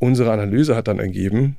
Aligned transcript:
unsere 0.00 0.32
Analyse 0.32 0.74
hat 0.74 0.88
dann 0.88 0.98
ergeben, 0.98 1.56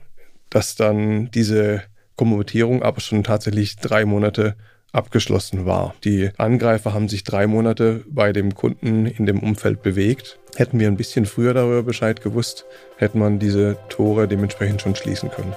dass 0.50 0.76
dann 0.76 1.32
diese 1.32 1.84
Kompromittierung 2.18 2.84
aber 2.84 3.00
schon 3.00 3.24
tatsächlich 3.24 3.78
drei 3.78 4.04
Monate 4.04 4.56
abgeschlossen 4.92 5.66
war. 5.66 5.96
Die 6.04 6.32
Angreifer 6.38 6.94
haben 6.94 7.08
sich 7.08 7.24
drei 7.24 7.48
Monate 7.48 8.04
bei 8.10 8.34
dem 8.34 8.54
Kunden 8.54 9.06
in 9.06 9.26
dem 9.26 9.40
Umfeld 9.40 9.82
bewegt. 9.82 10.38
Hätten 10.58 10.80
wir 10.80 10.88
ein 10.88 10.98
bisschen 10.98 11.26
früher 11.26 11.54
darüber 11.54 11.84
Bescheid 11.84 12.22
gewusst, 12.22 12.66
hätte 12.98 13.18
man 13.18 13.40
diese 13.40 13.78
Tore 13.88 14.28
dementsprechend 14.28 14.82
schon 14.82 14.96
schließen 14.96 15.32
können. 15.32 15.56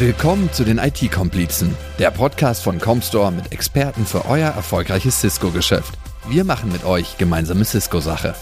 Willkommen 0.00 0.52
zu 0.52 0.62
den 0.62 0.78
IT-Komplizen, 0.78 1.74
der 1.98 2.12
Podcast 2.12 2.62
von 2.62 2.78
Comstore 2.78 3.32
mit 3.32 3.50
Experten 3.50 4.06
für 4.06 4.26
euer 4.26 4.50
erfolgreiches 4.50 5.20
Cisco-Geschäft. 5.20 5.98
Wir 6.28 6.44
machen 6.44 6.70
mit 6.70 6.84
euch 6.84 7.18
gemeinsame 7.18 7.64
Cisco-Sache. 7.64 8.36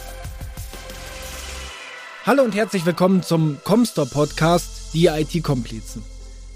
Hallo 2.26 2.42
und 2.42 2.54
herzlich 2.54 2.84
willkommen 2.84 3.22
zum 3.22 3.56
Comstore 3.64 4.06
Podcast, 4.06 4.92
die 4.92 5.06
IT-Komplizen. 5.06 6.02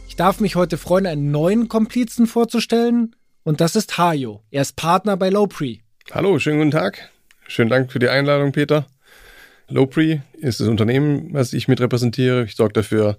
Ich 0.06 0.16
darf 0.16 0.38
mich 0.38 0.54
heute 0.54 0.76
freuen, 0.76 1.06
einen 1.06 1.30
neuen 1.30 1.68
Komplizen 1.68 2.26
vorzustellen 2.26 3.16
und 3.42 3.62
das 3.62 3.76
ist 3.76 3.96
Hajo. 3.96 4.42
Er 4.50 4.60
ist 4.60 4.76
Partner 4.76 5.16
bei 5.16 5.30
Lowpre. 5.30 5.78
Hallo, 6.10 6.38
schönen 6.38 6.58
guten 6.58 6.72
Tag. 6.72 7.08
Schönen 7.48 7.70
Dank 7.70 7.90
für 7.90 8.00
die 8.00 8.10
Einladung, 8.10 8.52
Peter. 8.52 8.84
Lowpre 9.68 10.20
ist 10.34 10.60
das 10.60 10.68
Unternehmen, 10.68 11.32
was 11.32 11.54
ich 11.54 11.68
mit 11.68 11.80
repräsentiere. 11.80 12.44
Ich 12.44 12.54
sorge 12.54 12.74
dafür, 12.74 13.16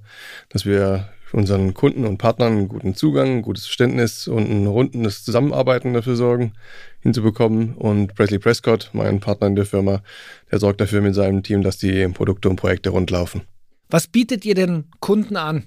dass 0.50 0.64
wir 0.64 1.10
unseren 1.34 1.74
Kunden 1.74 2.06
und 2.06 2.18
Partnern 2.18 2.54
einen 2.54 2.68
guten 2.68 2.96
Zugang, 2.96 3.38
ein 3.38 3.42
gutes 3.42 3.66
Verständnis 3.66 4.28
und 4.28 4.50
ein 4.50 4.68
rundes 4.68 5.24
Zusammenarbeiten 5.24 5.94
dafür 5.94 6.16
sorgen, 6.16 6.54
hinzubekommen. 7.02 7.76
Und 7.76 8.16
Presley 8.16 8.40
Prescott, 8.40 8.90
mein 8.94 9.20
Partner 9.20 9.48
in 9.48 9.56
der 9.56 9.66
Firma, 9.66 10.02
der 10.52 10.60
sorgt 10.60 10.82
dafür 10.82 11.02
mit 11.02 11.16
seinem 11.16 11.44
Team, 11.44 11.62
dass 11.62 11.78
die 11.78 12.08
Produkte 12.10 12.50
und 12.50 12.58
Projekte 12.58 12.90
rundlaufen. 12.90 13.42
Was 13.90 14.08
bietet 14.08 14.46
ihr 14.46 14.56
den 14.56 14.86
Kunden 15.00 15.36
an? 15.36 15.66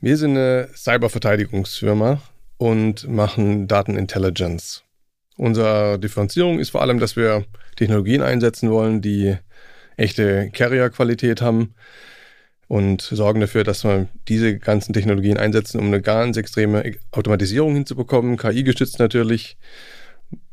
Wir 0.00 0.16
sind 0.16 0.32
eine 0.32 0.68
Cyberverteidigungsfirma 0.74 2.20
und 2.58 3.08
machen 3.08 3.68
Datenintelligence. 3.68 4.84
Unsere 5.36 5.98
Differenzierung 5.98 6.58
ist 6.58 6.70
vor 6.70 6.82
allem, 6.82 6.98
dass 6.98 7.16
wir 7.16 7.44
Technologien 7.76 8.22
einsetzen 8.22 8.70
wollen, 8.70 9.00
die 9.00 9.36
echte 9.96 10.50
Carrier-Qualität 10.50 11.40
haben 11.40 11.74
und 12.68 13.02
sorgen 13.02 13.40
dafür, 13.40 13.64
dass 13.64 13.84
wir 13.84 14.08
diese 14.28 14.58
ganzen 14.58 14.92
Technologien 14.92 15.36
einsetzen, 15.36 15.78
um 15.78 15.86
eine 15.86 16.00
ganz 16.00 16.36
extreme 16.36 16.92
Automatisierung 17.10 17.74
hinzubekommen, 17.74 18.36
KI 18.36 18.62
gestützt 18.62 18.98
natürlich. 18.98 19.56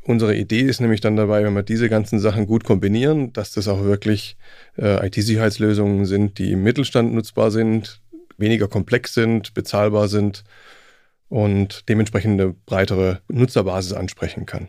Unsere 0.02 0.34
Idee 0.34 0.62
ist 0.62 0.80
nämlich 0.80 1.00
dann 1.00 1.16
dabei, 1.16 1.44
wenn 1.44 1.54
wir 1.54 1.62
diese 1.62 1.88
ganzen 1.88 2.20
Sachen 2.20 2.46
gut 2.46 2.64
kombinieren, 2.64 3.32
dass 3.32 3.52
das 3.52 3.68
auch 3.68 3.84
wirklich 3.84 4.36
äh, 4.76 5.06
IT-Sicherheitslösungen 5.06 6.04
sind, 6.04 6.38
die 6.38 6.52
im 6.52 6.62
Mittelstand 6.62 7.14
nutzbar 7.14 7.50
sind, 7.50 8.00
weniger 8.36 8.68
komplex 8.68 9.14
sind, 9.14 9.54
bezahlbar 9.54 10.08
sind 10.08 10.44
und 11.28 11.88
dementsprechend 11.88 12.40
eine 12.40 12.54
breitere 12.66 13.20
Nutzerbasis 13.28 13.92
ansprechen 13.92 14.46
kann. 14.46 14.68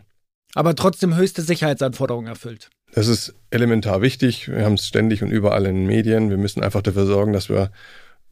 Aber 0.54 0.74
trotzdem 0.74 1.16
höchste 1.16 1.42
Sicherheitsanforderungen 1.42 2.28
erfüllt. 2.28 2.70
Das 2.94 3.08
ist 3.08 3.34
elementar 3.50 4.02
wichtig. 4.02 4.48
Wir 4.48 4.64
haben 4.64 4.74
es 4.74 4.86
ständig 4.86 5.22
und 5.22 5.30
überall 5.30 5.64
in 5.64 5.74
den 5.74 5.86
Medien. 5.86 6.28
Wir 6.28 6.36
müssen 6.36 6.62
einfach 6.62 6.82
dafür 6.82 7.06
sorgen, 7.06 7.32
dass 7.32 7.48
wir 7.48 7.70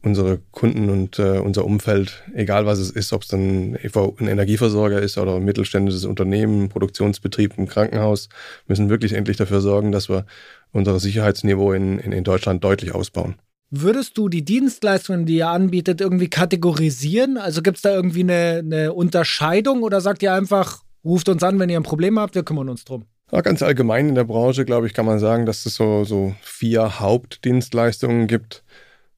unsere 0.03 0.39
Kunden 0.51 0.89
und 0.89 1.19
äh, 1.19 1.39
unser 1.39 1.65
Umfeld, 1.65 2.23
egal 2.33 2.65
was 2.65 2.79
es 2.79 2.91
ist, 2.91 3.13
ob 3.13 3.23
es 3.23 3.27
dann 3.27 3.75
ein 3.75 4.27
Energieversorger 4.27 4.99
ist 5.01 5.17
oder 5.17 5.35
ein 5.35 5.45
mittelständisches 5.45 6.05
Unternehmen, 6.05 6.63
ein 6.63 6.69
Produktionsbetrieb, 6.69 7.57
ein 7.57 7.67
Krankenhaus, 7.67 8.29
müssen 8.67 8.89
wirklich 8.89 9.13
endlich 9.13 9.37
dafür 9.37 9.61
sorgen, 9.61 9.91
dass 9.91 10.09
wir 10.09 10.25
unser 10.71 10.99
Sicherheitsniveau 10.99 11.73
in, 11.73 11.99
in, 11.99 12.11
in 12.11 12.23
Deutschland 12.23 12.63
deutlich 12.63 12.93
ausbauen. 12.95 13.35
Würdest 13.69 14.17
du 14.17 14.27
die 14.27 14.43
Dienstleistungen, 14.43 15.25
die 15.25 15.37
ihr 15.37 15.49
anbietet, 15.49 16.01
irgendwie 16.01 16.29
kategorisieren? 16.29 17.37
Also 17.37 17.61
gibt 17.61 17.77
es 17.77 17.83
da 17.83 17.95
irgendwie 17.95 18.21
eine, 18.21 18.61
eine 18.65 18.93
Unterscheidung 18.93 19.83
oder 19.83 20.01
sagt 20.01 20.23
ihr 20.23 20.33
einfach, 20.33 20.83
ruft 21.05 21.29
uns 21.29 21.41
an, 21.41 21.57
wenn 21.57 21.69
ihr 21.69 21.79
ein 21.79 21.83
Problem 21.83 22.19
habt, 22.19 22.35
wir 22.35 22.43
kümmern 22.43 22.69
uns 22.69 22.83
drum? 22.85 23.05
Ja, 23.31 23.41
ganz 23.41 23.61
allgemein 23.61 24.09
in 24.09 24.15
der 24.15 24.25
Branche, 24.25 24.65
glaube 24.65 24.87
ich, 24.87 24.93
kann 24.93 25.05
man 25.05 25.19
sagen, 25.19 25.45
dass 25.45 25.65
es 25.65 25.75
so, 25.75 26.03
so 26.03 26.35
vier 26.41 26.99
Hauptdienstleistungen 26.99 28.27
gibt. 28.27 28.63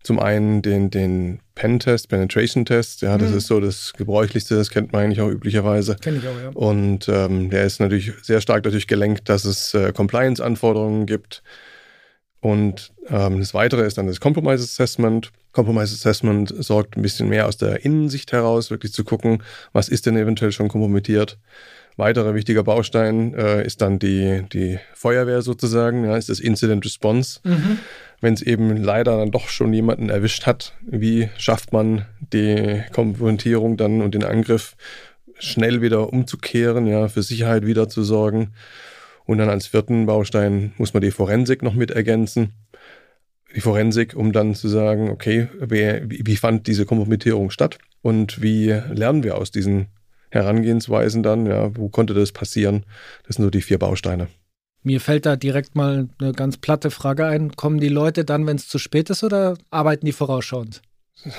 Zum 0.03 0.19
einen 0.19 0.61
den, 0.61 0.89
den 0.91 1.39
Pen-Test, 1.55 2.09
Penetration-Test, 2.09 3.03
ja, 3.03 3.17
das 3.17 3.31
mhm. 3.31 3.37
ist 3.37 3.47
so 3.47 3.59
das 3.61 3.93
Gebräuchlichste, 3.97 4.55
das 4.55 4.69
kennt 4.69 4.91
man 4.91 5.03
eigentlich 5.03 5.21
auch 5.21 5.29
üblicherweise. 5.29 5.95
Kenn 6.01 6.17
ich 6.17 6.27
auch, 6.27 6.39
ja. 6.39 6.49
Und 6.49 7.07
ähm, 7.07 7.49
der 7.49 7.63
ist 7.63 7.79
natürlich 7.79 8.11
sehr 8.21 8.41
stark 8.41 8.63
dadurch 8.63 8.87
gelenkt, 8.87 9.29
dass 9.29 9.45
es 9.45 9.73
äh, 9.73 9.93
Compliance-Anforderungen 9.93 11.05
gibt. 11.05 11.41
Und 12.41 12.91
ähm, 13.07 13.39
das 13.39 13.53
Weitere 13.53 13.85
ist 13.85 13.97
dann 13.97 14.07
das 14.07 14.19
Compromise 14.19 14.61
Assessment. 14.61 15.31
Compromise 15.53 15.95
Assessment 15.95 16.53
sorgt 16.57 16.97
ein 16.97 17.01
bisschen 17.01 17.29
mehr 17.29 17.47
aus 17.47 17.55
der 17.55 17.85
Innensicht 17.85 18.33
heraus, 18.33 18.69
wirklich 18.69 18.91
zu 18.91 19.05
gucken, 19.05 19.41
was 19.71 19.87
ist 19.87 20.05
denn 20.05 20.17
eventuell 20.17 20.51
schon 20.51 20.67
kompromittiert. 20.67 21.39
Weiterer 21.95 22.33
wichtiger 22.33 22.63
Baustein 22.63 23.33
äh, 23.35 23.65
ist 23.65 23.81
dann 23.81 23.99
die, 23.99 24.43
die 24.51 24.79
Feuerwehr 24.93 25.41
sozusagen, 25.41 26.05
ja, 26.05 26.17
ist 26.17 26.29
das 26.29 26.39
Incident 26.39 26.83
Response. 26.85 27.39
Mhm. 27.43 27.79
Wenn 28.19 28.33
es 28.33 28.41
eben 28.41 28.77
leider 28.77 29.17
dann 29.17 29.31
doch 29.31 29.49
schon 29.49 29.73
jemanden 29.73 30.09
erwischt 30.09 30.45
hat, 30.45 30.73
wie 30.85 31.29
schafft 31.37 31.73
man 31.73 32.05
die 32.31 32.81
Konfrontierung 32.93 33.77
dann 33.77 34.01
und 34.01 34.15
den 34.15 34.23
Angriff 34.23 34.75
schnell 35.37 35.81
wieder 35.81 36.11
umzukehren, 36.11 36.87
ja, 36.87 37.07
für 37.09 37.21
Sicherheit 37.21 37.65
wieder 37.65 37.89
zu 37.89 38.03
sorgen. 38.03 38.53
Und 39.25 39.37
dann 39.37 39.49
als 39.49 39.67
vierten 39.67 40.05
Baustein 40.05 40.73
muss 40.77 40.93
man 40.93 41.01
die 41.01 41.11
Forensik 41.11 41.61
noch 41.61 41.75
mit 41.75 41.91
ergänzen. 41.91 42.53
Die 43.55 43.61
Forensik, 43.61 44.15
um 44.15 44.31
dann 44.31 44.55
zu 44.55 44.67
sagen, 44.67 45.09
okay, 45.09 45.47
wer, 45.59 46.09
wie, 46.09 46.21
wie 46.25 46.35
fand 46.35 46.65
diese 46.65 46.85
Kompromittierung 46.85 47.51
statt 47.51 47.77
und 48.01 48.41
wie 48.41 48.69
lernen 48.69 49.23
wir 49.23 49.37
aus 49.37 49.51
diesen 49.51 49.87
Herangehensweisen 50.33 51.21
dann, 51.21 51.45
ja, 51.45 51.75
wo 51.77 51.89
konnte 51.89 52.13
das 52.13 52.31
passieren? 52.31 52.85
Das 53.27 53.35
sind 53.35 53.45
so 53.45 53.51
die 53.51 53.61
vier 53.61 53.77
Bausteine. 53.77 54.27
Mir 54.81 54.99
fällt 54.99 55.25
da 55.25 55.35
direkt 55.35 55.75
mal 55.75 56.09
eine 56.19 56.33
ganz 56.33 56.57
platte 56.57 56.91
Frage 56.91 57.25
ein. 57.25 57.55
Kommen 57.55 57.79
die 57.79 57.89
Leute 57.89 58.25
dann, 58.25 58.47
wenn 58.47 58.57
es 58.57 58.67
zu 58.67 58.79
spät 58.79 59.09
ist, 59.09 59.23
oder 59.23 59.55
arbeiten 59.69 60.05
die 60.05 60.11
vorausschauend? 60.11 60.81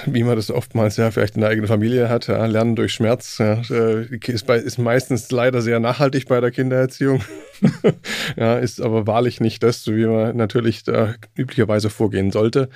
Wie 0.07 0.23
man 0.23 0.37
das 0.37 0.51
oftmals 0.51 0.97
ja 0.97 1.11
vielleicht 1.11 1.35
in 1.35 1.43
der 1.43 1.51
eigenen 1.51 1.69
Familie 1.69 2.09
hat, 2.09 2.29
ja, 2.29 2.47
Lernen 2.47 2.77
durch 2.77 2.93
Schmerz, 2.93 3.39
ja, 3.39 3.61
äh, 3.71 4.07
ist, 4.17 4.47
bei, 4.47 4.57
ist, 4.57 4.79
meistens 4.79 5.31
leider 5.31 5.61
sehr 5.61 5.81
nachhaltig 5.81 6.27
bei 6.27 6.41
der 6.41 6.51
Kindererziehung. 6.51 7.23
ja, 8.37 8.59
ist 8.59 8.81
aber 8.81 9.07
wahrlich 9.07 9.41
nicht 9.41 9.63
das, 9.63 9.87
wie 9.87 10.07
man 10.07 10.37
natürlich 10.37 10.85
da 10.85 11.15
üblicherweise 11.37 11.91
vorgehen 11.91 12.31
sollte. 12.31 12.69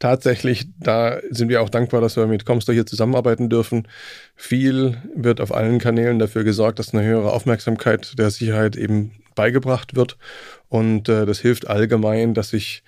Tatsächlich, 0.00 0.66
da 0.78 1.20
sind 1.30 1.48
wir 1.48 1.62
auch 1.62 1.70
dankbar, 1.70 2.00
dass 2.00 2.16
wir 2.16 2.26
mit 2.26 2.44
Comstor 2.44 2.74
hier 2.74 2.86
zusammenarbeiten 2.86 3.48
dürfen. 3.48 3.88
Viel 4.34 4.98
wird 5.14 5.40
auf 5.40 5.54
allen 5.54 5.78
Kanälen 5.78 6.18
dafür 6.18 6.44
gesorgt, 6.44 6.78
dass 6.78 6.92
eine 6.92 7.04
höhere 7.04 7.32
Aufmerksamkeit 7.32 8.18
der 8.18 8.30
Sicherheit 8.30 8.76
eben 8.76 9.12
beigebracht 9.34 9.96
wird. 9.96 10.18
Und 10.68 11.08
äh, 11.08 11.24
das 11.24 11.38
hilft 11.38 11.68
allgemein, 11.68 12.34
dass 12.34 12.50
sich 12.50 12.82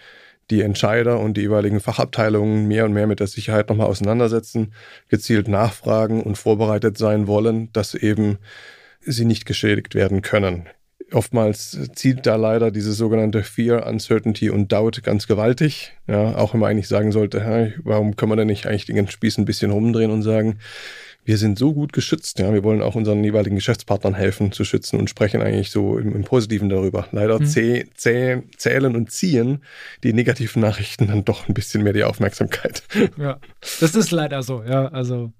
die 0.50 0.62
Entscheider 0.62 1.20
und 1.20 1.36
die 1.36 1.42
jeweiligen 1.42 1.80
Fachabteilungen 1.80 2.66
mehr 2.68 2.84
und 2.84 2.92
mehr 2.92 3.06
mit 3.06 3.20
der 3.20 3.26
Sicherheit 3.26 3.68
nochmal 3.68 3.86
auseinandersetzen, 3.86 4.72
gezielt 5.08 5.48
nachfragen 5.48 6.22
und 6.22 6.36
vorbereitet 6.36 6.98
sein 6.98 7.26
wollen, 7.26 7.72
dass 7.72 7.94
eben 7.94 8.38
sie 9.00 9.24
nicht 9.24 9.46
geschädigt 9.46 9.94
werden 9.94 10.22
können. 10.22 10.68
Oftmals 11.12 11.90
zieht 11.94 12.26
da 12.26 12.36
leider 12.36 12.70
diese 12.70 12.92
sogenannte 12.92 13.42
Fear, 13.42 13.86
Uncertainty 13.86 14.50
und 14.50 14.72
Doubt 14.72 15.02
ganz 15.02 15.26
gewaltig. 15.26 15.92
Ja, 16.06 16.36
auch 16.36 16.54
wenn 16.54 16.60
man 16.60 16.70
eigentlich 16.70 16.88
sagen 16.88 17.12
sollte, 17.12 17.74
warum 17.82 18.16
können 18.16 18.32
wir 18.32 18.36
denn 18.36 18.46
nicht 18.46 18.66
eigentlich 18.66 18.86
den 18.86 19.08
Spieß 19.08 19.38
ein 19.38 19.44
bisschen 19.44 19.70
rumdrehen 19.70 20.10
und 20.10 20.22
sagen, 20.22 20.58
wir 21.24 21.38
sind 21.38 21.58
so 21.58 21.72
gut 21.72 21.92
geschützt. 21.92 22.38
Ja, 22.38 22.52
wir 22.52 22.64
wollen 22.64 22.82
auch 22.82 22.94
unseren 22.94 23.22
jeweiligen 23.22 23.56
Geschäftspartnern 23.56 24.14
helfen 24.14 24.52
zu 24.52 24.64
schützen 24.64 24.98
und 24.98 25.08
sprechen 25.08 25.40
eigentlich 25.40 25.70
so 25.70 25.98
im, 25.98 26.14
im 26.14 26.24
Positiven 26.24 26.68
darüber. 26.68 27.06
Leider 27.12 27.38
mhm. 27.38 27.46
zäh, 27.46 27.86
zäh, 27.94 28.42
zählen 28.56 28.96
und 28.96 29.10
ziehen 29.10 29.62
die 30.02 30.12
negativen 30.12 30.60
Nachrichten 30.60 31.06
dann 31.06 31.24
doch 31.24 31.48
ein 31.48 31.54
bisschen 31.54 31.82
mehr 31.82 31.92
die 31.92 32.04
Aufmerksamkeit. 32.04 32.82
Ja, 33.16 33.38
das 33.80 33.94
ist 33.94 34.10
leider 34.10 34.42
so. 34.42 34.62
Ja, 34.62 34.88
also 34.88 35.32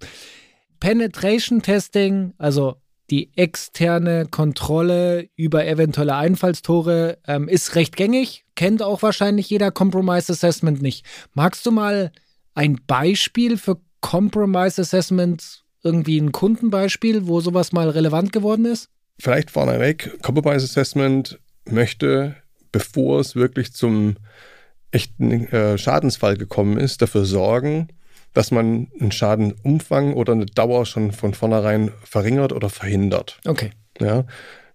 Penetration 0.79 1.63
Testing, 1.63 2.35
also 2.39 2.77
die 3.11 3.31
externe 3.37 4.27
Kontrolle 4.31 5.29
über 5.37 5.67
eventuelle 5.67 6.17
Einfallstore 6.17 7.19
ähm, 7.27 7.49
ist 7.49 7.75
recht 7.75 7.97
gängig, 7.97 8.45
kennt 8.55 8.83
auch 8.83 9.03
wahrscheinlich 9.03 9.51
jeder 9.51 9.71
Compromise 9.71 10.33
Assessment 10.33 10.81
nicht. 10.81 11.05
Magst 11.35 11.67
du 11.67 11.71
mal 11.73 12.13
ein 12.55 12.81
Beispiel 12.87 13.59
für 13.59 13.81
Compromise 14.01 14.81
Assessment 14.81 15.62
irgendwie 15.83 16.19
ein 16.19 16.33
Kundenbeispiel, 16.33 17.27
wo 17.27 17.41
sowas 17.41 17.73
mal 17.73 17.89
relevant 17.89 18.33
geworden 18.33 18.65
ist? 18.65 18.89
Vielleicht 19.19 19.51
vorneweg, 19.51 20.19
Compromise 20.23 20.65
Assessment 20.65 21.39
möchte, 21.65 22.37
bevor 22.73 23.21
es 23.21 23.37
wirklich 23.37 23.73
zum 23.73 24.17
echten 24.91 25.49
äh, 25.49 25.79
Schadensfall 25.79 26.37
gekommen 26.37 26.79
ist, 26.79 27.03
dafür 27.03 27.25
sorgen, 27.25 27.89
dass 28.35 28.51
man 28.51 28.89
einen 28.99 29.13
Schadenumfang 29.13 30.15
oder 30.15 30.33
eine 30.33 30.47
Dauer 30.47 30.87
schon 30.87 31.13
von 31.13 31.35
vornherein 31.35 31.91
verringert 32.05 32.53
oder 32.53 32.71
verhindert. 32.71 33.41
Okay. 33.47 33.71
Ja. 34.01 34.25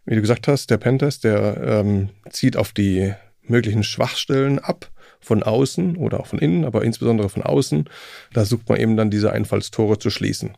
wie 0.06 0.16
du 0.16 0.22
gesagt 0.22 0.48
hast, 0.48 0.70
der 0.70 0.78
Pentest, 0.78 1.24
der 1.24 1.58
ähm, 1.64 2.10
zieht 2.30 2.56
auf 2.56 2.72
die 2.72 3.14
möglichen 3.42 3.84
Schwachstellen 3.84 4.60
ab 4.60 4.92
von 5.20 5.44
außen 5.44 5.98
oder 5.98 6.20
auch 6.20 6.28
von 6.28 6.40
innen, 6.40 6.66
aber 6.66 6.84
insbesondere 6.84 7.30
von 7.30 7.44
außen. 7.44 7.90
Da 8.34 8.46
sucht 8.46 8.70
man 8.70 8.80
eben 8.80 8.96
dann 8.96 9.10
diese 9.10 9.32
Einfallstore 9.32 9.98
zu 9.98 10.10
schließen. 10.10 10.56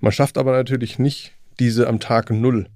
Man 0.00 0.12
schafft 0.12 0.38
aber 0.38 0.52
natürlich 0.52 0.98
nicht 0.98 1.32
diese 1.58 1.86
am 1.86 2.00
Tag 2.00 2.30
Null 2.30 2.66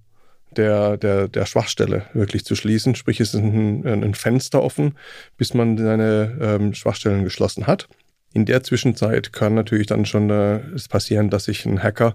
der, 0.57 0.97
der, 0.97 1.29
der 1.29 1.47
Schwachstelle 1.47 2.07
wirklich 2.13 2.45
zu 2.45 2.57
schließen. 2.57 2.95
Sprich, 2.95 3.21
es 3.21 3.35
ist 3.35 3.41
ein, 3.41 3.87
ein 3.87 4.15
Fenster 4.15 4.63
offen, 4.63 4.97
bis 5.37 5.55
man 5.55 5.77
seine 5.79 6.37
ähm, 6.41 6.75
Schwachstellen 6.75 7.25
geschlossen 7.25 7.67
hat. 7.67 7.89
In 8.33 8.47
der 8.47 8.63
Zwischenzeit 8.63 9.33
kann 9.33 9.55
natürlich 9.55 9.87
dann 9.87 10.07
schon 10.07 10.31
äh, 10.31 10.61
es 10.75 10.89
passieren, 10.89 11.31
dass 11.31 11.45
sich 11.45 11.67
ein 11.67 11.83
Hacker 11.83 12.15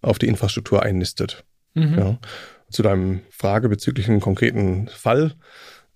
auf 0.00 0.18
die 0.18 0.26
Infrastruktur 0.26 0.82
einnistet. 0.82 1.44
Mhm. 1.74 1.98
Ja. 1.98 2.18
Zu 2.70 2.82
deinem 2.82 3.20
Frage 3.30 3.68
bezüglich 3.68 4.08
einem 4.08 4.20
konkreten 4.20 4.88
Fall. 4.88 5.34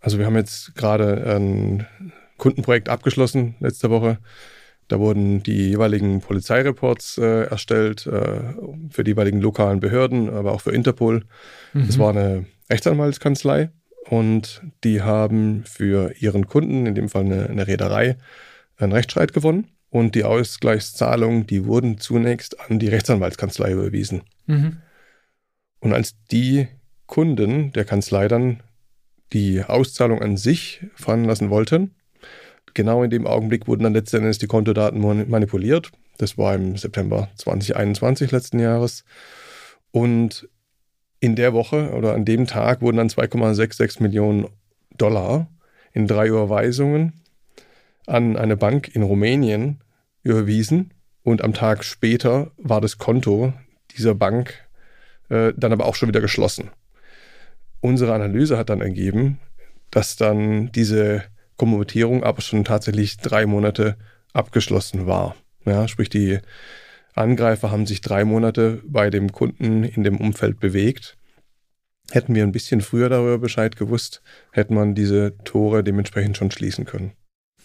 Also 0.00 0.18
wir 0.18 0.26
haben 0.26 0.36
jetzt 0.36 0.74
gerade 0.74 1.36
ein 1.36 1.86
Kundenprojekt 2.36 2.88
abgeschlossen 2.88 3.56
letzte 3.60 3.90
Woche. 3.90 4.18
Da 4.88 5.00
wurden 5.00 5.42
die 5.42 5.70
jeweiligen 5.70 6.20
Polizeireports 6.20 7.18
äh, 7.18 7.44
erstellt 7.44 8.06
äh, 8.06 8.54
für 8.90 9.02
die 9.02 9.12
jeweiligen 9.12 9.40
lokalen 9.40 9.80
Behörden, 9.80 10.30
aber 10.30 10.52
auch 10.52 10.60
für 10.60 10.72
Interpol. 10.72 11.24
Mhm. 11.72 11.86
Das 11.86 11.98
war 11.98 12.10
eine 12.10 12.46
Rechtsanwaltskanzlei 12.70 13.70
und 14.08 14.62
die 14.84 15.02
haben 15.02 15.64
für 15.64 16.12
ihren 16.20 16.46
Kunden, 16.46 16.86
in 16.86 16.94
dem 16.94 17.08
Fall 17.08 17.24
eine, 17.24 17.48
eine 17.48 17.66
Reederei, 17.66 18.16
einen 18.76 18.92
Rechtsstreit 18.92 19.32
gewonnen. 19.32 19.68
Und 19.88 20.14
die 20.14 20.24
Ausgleichszahlungen, 20.24 21.46
die 21.46 21.64
wurden 21.64 21.98
zunächst 21.98 22.60
an 22.60 22.78
die 22.78 22.88
Rechtsanwaltskanzlei 22.88 23.72
überwiesen. 23.72 24.22
Mhm. 24.46 24.78
Und 25.80 25.92
als 25.92 26.16
die 26.30 26.68
Kunden 27.06 27.72
der 27.72 27.84
Kanzlei 27.84 28.28
dann 28.28 28.62
die 29.32 29.62
Auszahlung 29.62 30.22
an 30.22 30.36
sich 30.36 30.84
veranlassen 30.94 31.50
wollten, 31.50 31.95
genau 32.76 33.02
in 33.02 33.10
dem 33.10 33.26
Augenblick 33.26 33.66
wurden 33.66 33.82
dann 33.82 33.94
letztendlich 33.94 34.38
die 34.38 34.46
Kontodaten 34.46 35.00
manipuliert. 35.28 35.90
Das 36.18 36.38
war 36.38 36.54
im 36.54 36.76
September 36.76 37.28
2021 37.36 38.30
letzten 38.30 38.60
Jahres. 38.60 39.04
Und 39.90 40.48
in 41.18 41.34
der 41.34 41.52
Woche 41.52 41.90
oder 41.92 42.14
an 42.14 42.24
dem 42.24 42.46
Tag 42.46 42.82
wurden 42.82 42.98
dann 42.98 43.08
2,66 43.08 44.02
Millionen 44.02 44.46
Dollar 44.96 45.48
in 45.92 46.06
drei 46.06 46.28
Überweisungen 46.28 47.14
an 48.06 48.36
eine 48.36 48.56
Bank 48.56 48.94
in 48.94 49.02
Rumänien 49.02 49.80
überwiesen. 50.22 50.92
Und 51.24 51.42
am 51.42 51.54
Tag 51.54 51.82
später 51.82 52.52
war 52.56 52.80
das 52.80 52.98
Konto 52.98 53.52
dieser 53.96 54.14
Bank 54.14 54.54
äh, 55.28 55.52
dann 55.56 55.72
aber 55.72 55.86
auch 55.86 55.96
schon 55.96 56.08
wieder 56.08 56.20
geschlossen. 56.20 56.70
Unsere 57.80 58.14
Analyse 58.14 58.58
hat 58.58 58.68
dann 58.68 58.80
ergeben, 58.80 59.38
dass 59.90 60.16
dann 60.16 60.70
diese 60.72 61.24
Kompromittierung 61.56 62.24
aber 62.24 62.40
schon 62.40 62.64
tatsächlich 62.64 63.16
drei 63.18 63.46
Monate 63.46 63.96
abgeschlossen 64.32 65.06
war. 65.06 65.36
Ja, 65.64 65.88
sprich, 65.88 66.08
die 66.08 66.38
Angreifer 67.14 67.70
haben 67.70 67.86
sich 67.86 68.00
drei 68.00 68.24
Monate 68.24 68.82
bei 68.86 69.10
dem 69.10 69.32
Kunden 69.32 69.84
in 69.84 70.04
dem 70.04 70.18
Umfeld 70.18 70.60
bewegt. 70.60 71.16
Hätten 72.10 72.34
wir 72.34 72.44
ein 72.44 72.52
bisschen 72.52 72.82
früher 72.82 73.08
darüber 73.08 73.38
Bescheid 73.38 73.76
gewusst, 73.76 74.22
hätte 74.52 74.74
man 74.74 74.94
diese 74.94 75.36
Tore 75.44 75.82
dementsprechend 75.82 76.36
schon 76.36 76.50
schließen 76.50 76.84
können. 76.84 77.12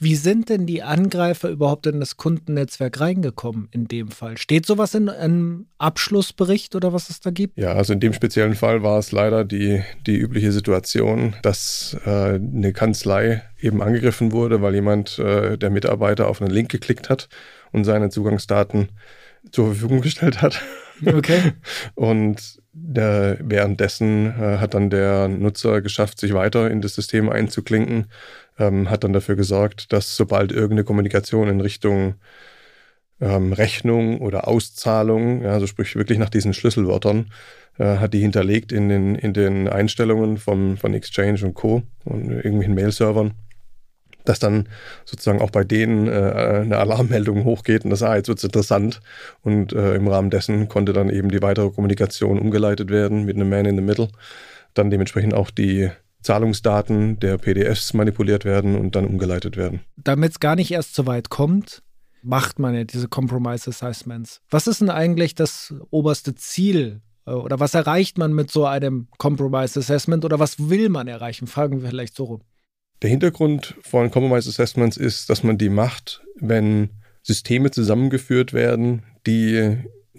Wie 0.03 0.15
sind 0.15 0.49
denn 0.49 0.65
die 0.65 0.81
Angreifer 0.81 1.47
überhaupt 1.47 1.85
in 1.85 1.99
das 1.99 2.17
Kundennetzwerk 2.17 2.99
reingekommen 2.99 3.67
in 3.69 3.87
dem 3.87 4.07
Fall? 4.07 4.35
Steht 4.39 4.65
sowas 4.65 4.95
in 4.95 5.09
einem 5.09 5.67
Abschlussbericht 5.77 6.73
oder 6.75 6.91
was 6.91 7.11
es 7.11 7.19
da 7.19 7.29
gibt? 7.29 7.59
Ja, 7.59 7.73
also 7.73 7.93
in 7.93 7.99
dem 7.99 8.11
speziellen 8.13 8.55
Fall 8.55 8.81
war 8.81 8.97
es 8.97 9.11
leider 9.11 9.45
die, 9.45 9.83
die 10.07 10.17
übliche 10.17 10.51
Situation, 10.51 11.35
dass 11.43 11.95
äh, 12.03 12.09
eine 12.33 12.73
Kanzlei 12.73 13.43
eben 13.59 13.83
angegriffen 13.83 14.31
wurde, 14.31 14.63
weil 14.63 14.73
jemand, 14.73 15.19
äh, 15.19 15.59
der 15.59 15.69
Mitarbeiter, 15.69 16.29
auf 16.29 16.41
einen 16.41 16.49
Link 16.49 16.71
geklickt 16.71 17.11
hat 17.11 17.29
und 17.71 17.83
seine 17.83 18.09
Zugangsdaten 18.09 18.89
zur 19.51 19.67
Verfügung 19.67 20.01
gestellt 20.01 20.41
hat. 20.41 20.63
Okay. 21.05 21.53
und 21.93 22.59
der, 22.73 23.37
währenddessen 23.41 24.27
äh, 24.27 24.57
hat 24.57 24.73
dann 24.73 24.89
der 24.89 25.27
Nutzer 25.27 25.81
geschafft, 25.81 26.19
sich 26.19 26.33
weiter 26.33 26.71
in 26.71 26.81
das 26.81 26.95
System 26.95 27.29
einzuklinken 27.29 28.07
ähm, 28.61 28.89
hat 28.89 29.03
dann 29.03 29.13
dafür 29.13 29.35
gesorgt, 29.35 29.91
dass 29.91 30.15
sobald 30.15 30.51
irgendeine 30.51 30.83
Kommunikation 30.83 31.49
in 31.49 31.61
Richtung 31.61 32.15
ähm, 33.19 33.53
Rechnung 33.53 34.19
oder 34.21 34.47
Auszahlung, 34.47 35.43
ja, 35.43 35.51
also 35.51 35.67
sprich 35.67 35.95
wirklich 35.95 36.19
nach 36.19 36.29
diesen 36.29 36.53
Schlüsselwörtern, 36.53 37.31
äh, 37.77 37.97
hat 37.97 38.13
die 38.13 38.19
hinterlegt 38.19 38.71
in 38.71 38.89
den, 38.89 39.15
in 39.15 39.33
den 39.33 39.67
Einstellungen 39.67 40.37
vom, 40.37 40.77
von 40.77 40.93
Exchange 40.93 41.43
und 41.43 41.53
Co. 41.53 41.83
und 42.05 42.31
irgendwelchen 42.31 42.75
Mail-Servern, 42.75 43.33
dass 44.25 44.39
dann 44.39 44.67
sozusagen 45.05 45.41
auch 45.41 45.51
bei 45.51 45.63
denen 45.63 46.07
äh, 46.07 46.61
eine 46.63 46.77
Alarmmeldung 46.77 47.43
hochgeht 47.43 47.83
und 47.83 47.89
das, 47.89 48.03
ah, 48.03 48.15
jetzt 48.15 48.27
wird 48.27 48.39
es 48.39 48.43
interessant. 48.43 49.01
Und 49.43 49.73
äh, 49.73 49.95
im 49.95 50.07
Rahmen 50.07 50.29
dessen 50.29 50.67
konnte 50.67 50.93
dann 50.93 51.09
eben 51.09 51.29
die 51.29 51.41
weitere 51.41 51.71
Kommunikation 51.71 52.39
umgeleitet 52.39 52.89
werden 52.89 53.25
mit 53.25 53.35
einem 53.35 53.49
Man 53.49 53.65
in 53.65 53.75
the 53.75 53.81
Middle. 53.81 54.09
Dann 54.73 54.89
dementsprechend 54.89 55.33
auch 55.33 55.49
die 55.49 55.91
Zahlungsdaten 56.21 57.19
der 57.19 57.37
PDFs 57.37 57.93
manipuliert 57.93 58.45
werden 58.45 58.75
und 58.75 58.95
dann 58.95 59.05
umgeleitet 59.05 59.57
werden. 59.57 59.81
Damit 59.97 60.31
es 60.31 60.39
gar 60.39 60.55
nicht 60.55 60.71
erst 60.71 60.95
so 60.95 61.05
weit 61.05 61.29
kommt, 61.29 61.81
macht 62.21 62.59
man 62.59 62.75
ja 62.75 62.83
diese 62.83 63.07
Compromise 63.07 63.69
Assessments. 63.69 64.41
Was 64.49 64.67
ist 64.67 64.81
denn 64.81 64.89
eigentlich 64.89 65.35
das 65.35 65.73
oberste 65.89 66.35
Ziel 66.35 67.01
äh, 67.25 67.31
oder 67.31 67.59
was 67.59 67.73
erreicht 67.73 68.17
man 68.17 68.33
mit 68.33 68.51
so 68.51 68.65
einem 68.65 69.07
Compromise 69.17 69.79
Assessment 69.79 70.25
oder 70.25 70.39
was 70.39 70.69
will 70.69 70.89
man 70.89 71.07
erreichen? 71.07 71.47
Fragen 71.47 71.81
wir 71.81 71.89
vielleicht 71.89 72.15
so 72.15 72.25
rum. 72.25 72.41
Der 73.01 73.09
Hintergrund 73.09 73.75
von 73.81 74.11
Compromise 74.11 74.49
Assessments 74.49 74.97
ist, 74.97 75.29
dass 75.29 75.43
man 75.43 75.57
die 75.57 75.69
macht, 75.69 76.21
wenn 76.39 76.89
Systeme 77.23 77.71
zusammengeführt 77.71 78.53
werden, 78.53 79.03
die 79.25 79.77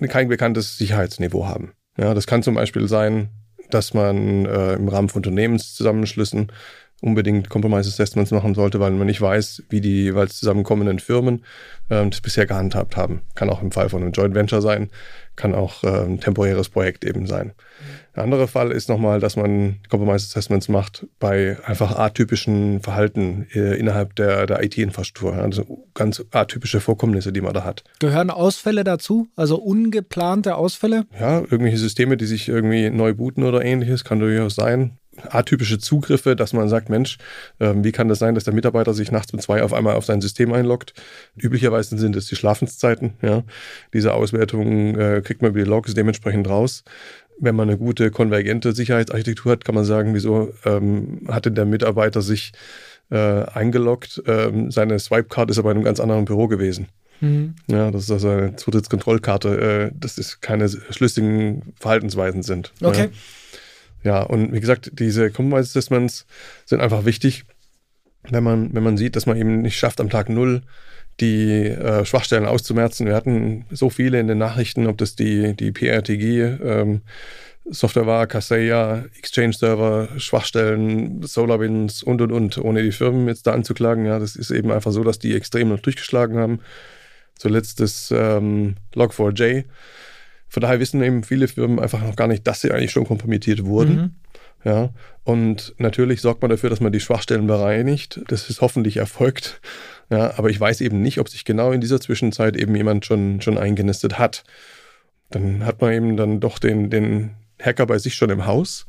kein 0.09 0.29
bekanntes 0.29 0.79
Sicherheitsniveau 0.79 1.47
haben. 1.47 1.73
Ja, 1.97 2.15
das 2.15 2.27
kann 2.27 2.43
zum 2.43 2.55
Beispiel 2.55 2.89
sein, 2.89 3.29
dass 3.75 3.95
man 3.95 4.47
äh, 4.47 4.75
im 4.75 4.89
Rahmen 4.89 5.09
von 5.09 5.21
Unternehmenszusammenschlüssen 5.21 6.53
unbedingt 7.03 7.51
Compromise 7.51 7.89
Assessments 7.89 8.31
machen 8.31 8.55
sollte, 8.55 8.81
weil 8.81 8.93
man 8.93 9.09
nicht 9.09 9.21
weiß, 9.21 9.65
wie 9.69 9.81
die 9.81 10.05
jeweils 10.05 10.39
zusammenkommenden 10.39 11.01
Firmen 11.01 11.45
äh, 11.89 12.09
das 12.09 12.21
bisher 12.21 12.47
gehandhabt 12.47 12.97
haben. 12.97 13.23
Kann 13.35 13.51
auch 13.51 13.61
im 13.61 13.73
Fall 13.73 13.89
von 13.89 14.03
einem 14.03 14.13
Joint 14.13 14.35
Venture 14.35 14.63
sein, 14.63 14.89
kann 15.35 15.55
auch 15.55 15.83
äh, 15.83 16.05
ein 16.05 16.21
temporäres 16.21 16.69
Projekt 16.69 17.05
eben 17.05 17.27
sein. 17.27 17.53
Ein 18.15 18.25
anderer 18.25 18.47
Fall 18.47 18.71
ist 18.71 18.89
nochmal, 18.89 19.19
dass 19.19 19.35
man 19.35 19.81
Compromise 19.91 20.27
Assessments 20.27 20.69
macht 20.69 21.07
bei 21.19 21.57
einfach 21.65 21.99
atypischen 21.99 22.81
Verhalten 22.81 23.49
äh, 23.53 23.77
innerhalb 23.77 24.15
der, 24.15 24.47
der 24.47 24.63
IT-Infrastruktur. 24.63 25.35
Also 25.35 25.89
ganz 25.95 26.25
atypische 26.31 26.81
Vorkommnisse, 26.81 27.33
die 27.33 27.41
man 27.41 27.53
da 27.53 27.65
hat. 27.65 27.83
Gehören 27.99 28.31
Ausfälle 28.31 28.85
dazu? 28.85 29.27
Also 29.35 29.57
ungeplante 29.57 30.55
Ausfälle? 30.55 31.05
Ja, 31.19 31.41
irgendwelche 31.41 31.79
Systeme, 31.79 32.17
die 32.17 32.27
sich 32.27 32.49
irgendwie 32.49 32.91
neu 32.91 33.13
booten 33.13 33.43
oder 33.43 33.65
ähnliches, 33.65 34.05
kann 34.05 34.21
durchaus 34.21 34.55
sein 34.55 34.99
atypische 35.29 35.79
Zugriffe, 35.79 36.37
dass 36.37 36.53
man 36.53 36.69
sagt, 36.69 36.89
Mensch, 36.89 37.19
äh, 37.59 37.75
wie 37.77 37.93
kann 37.93 38.09
das 38.09 38.19
sein, 38.19 38.35
dass 38.35 38.45
der 38.45 38.55
Mitarbeiter 38.55 38.95
sich 38.95 39.13
nachts 39.13 39.33
um 39.33 39.41
zwei 39.41 39.63
auf 39.63 39.73
einmal 39.73 39.95
auf 39.95 40.05
sein 40.05 40.21
System 40.21 40.53
einloggt? 40.53 40.95
Üblicherweise 41.37 41.99
sind 41.99 42.17
es 42.17 42.27
die 42.27 42.37
Schlafenszeiten. 42.37 43.15
Ja. 43.23 43.43
Diese 43.93 44.15
Auswertung 44.15 44.99
äh, 44.99 45.23
kriegt 45.23 45.43
man 45.43 45.51
über 45.51 45.61
die 45.61 45.69
Logs 45.69 45.95
dementsprechend 45.95 46.49
raus 46.49 46.85
wenn 47.39 47.57
man 47.57 47.69
eine 47.69 47.79
gute 47.79 48.11
konvergente 48.11 48.73
Sicherheitsarchitektur 48.73 49.53
hat, 49.53 49.65
kann 49.65 49.75
man 49.75 49.85
sagen, 49.85 50.15
wieso 50.15 50.53
ähm, 50.65 51.23
hatte 51.29 51.51
der 51.51 51.65
Mitarbeiter 51.65 52.23
sich 52.23 52.53
äh, 53.11 53.17
eingeloggt, 53.17 54.23
ähm, 54.27 54.71
seine 54.71 54.99
Swipe-Card 54.99 55.51
ist 55.51 55.59
aber 55.59 55.71
in 55.73 55.79
einem 55.79 55.85
ganz 55.85 55.99
anderen 55.99 56.25
Büro 56.25 56.47
gewesen. 56.47 56.89
Mhm. 57.21 57.55
Ja, 57.69 57.91
das 57.91 58.05
ist 58.05 58.11
also 58.11 58.29
eine 58.29 58.57
Zutrittskontrollkarte, 58.57 59.91
äh, 59.93 59.99
dass 59.99 60.19
es 60.19 60.41
keine 60.41 60.69
schlüssigen 60.69 61.75
Verhaltensweisen 61.79 62.43
sind. 62.43 62.73
Okay. 62.81 63.05
Ja. 63.05 63.42
Ja, 64.05 64.23
und 64.23 64.53
wie 64.53 64.61
gesagt, 64.61 64.91
diese 64.95 65.31
Compromise 65.31 65.71
Assessments 65.71 66.27
sind 66.65 66.81
einfach 66.81 67.05
wichtig, 67.05 67.45
wenn 68.31 68.45
man, 68.45 68.75
wenn 68.75 68.83
man 68.83 68.97
sieht, 68.97 69.17
dass 69.17 69.27
man 69.27 69.37
eben 69.37 69.63
nicht 69.63 69.79
schafft, 69.79 70.01
am 70.01 70.11
Tag 70.11 70.29
null 70.29 70.63
die 71.21 71.67
äh, 71.67 72.05
Schwachstellen 72.05 72.47
auszumerzen. 72.47 73.07
Wir 73.07 73.15
hatten 73.15 73.67
so 73.71 73.91
viele 73.91 74.19
in 74.19 74.29
den 74.29 74.39
Nachrichten, 74.39 74.87
ob 74.87 74.99
das 74.99 75.15
die, 75.15 75.55
die 75.55 75.71
PRTG 75.71 76.41
ähm, 76.63 77.03
Software 77.65 78.07
war, 78.07 78.27
Kaseya, 78.27 79.05
Exchange-Server, 79.19 80.09
Schwachstellen, 80.17 81.23
SolarWinds 81.23 82.03
und 82.03 82.21
und 82.21 82.33
und, 82.33 82.59
ohne 82.59 82.83
die 82.83 82.93
Firmen 82.93 83.29
jetzt 83.29 83.47
da 83.47 83.53
anzuklagen. 83.53 84.05
Ja, 84.05 84.19
das 84.19 84.35
ist 84.35 84.51
eben 84.51 84.73
einfach 84.73 84.91
so, 84.91 85.05
dass 85.05 85.19
die 85.19 85.35
extrem 85.35 85.77
durchgeschlagen 85.81 86.39
haben. 86.39 86.61
Zuletzt 87.37 87.81
das 87.81 88.13
ähm, 88.15 88.77
Log4j. 88.95 89.65
Von 90.53 90.61
daher 90.61 90.81
wissen 90.81 91.03
eben 91.03 91.25
viele 91.25 91.49
Firmen 91.49 91.79
einfach 91.81 92.03
noch 92.03 92.15
gar 92.15 92.29
nicht, 92.29 92.47
dass 92.47 92.61
sie 92.61 92.73
eigentlich 92.73 92.91
schon 92.91 93.07
kompromittiert 93.07 93.65
wurden. 93.65 93.97
Mhm. 93.97 94.11
Ja, 94.65 94.91
und 95.25 95.75
natürlich 95.79 96.21
sorgt 96.21 96.43
man 96.43 96.51
dafür, 96.51 96.69
dass 96.69 96.81
man 96.81 96.93
die 96.93 97.01
Schwachstellen 97.01 97.47
bereinigt. 97.47 98.21
Das 98.29 98.51
ist 98.51 98.61
hoffentlich 98.61 98.99
erfolgt. 98.99 99.63
Ja, 100.11 100.37
aber 100.37 100.51
ich 100.51 100.61
weiß 100.61 100.83
eben 100.83 101.01
nicht, 101.01 101.19
ob 101.21 101.31
sich 101.31 101.47
genau 101.47 101.73
in 101.73 101.81
dieser 101.81 102.03
Zwischenzeit 102.03 102.55
eben 102.59 102.77
jemand 102.77 103.07
schon, 103.07 103.41
schon 103.41 103.57
eingenistet 103.57 104.19
hat. 104.19 104.45
Dann 105.31 105.65
hat 105.65 105.81
man 105.81 105.95
eben 105.95 106.17
dann 106.19 106.39
doch 106.39 106.59
den, 106.59 106.91
den 106.91 107.31
Hacker 107.59 107.87
bei 107.87 107.97
sich 107.97 108.15
schon 108.15 108.29
im 108.29 108.45
Haus 108.45 108.85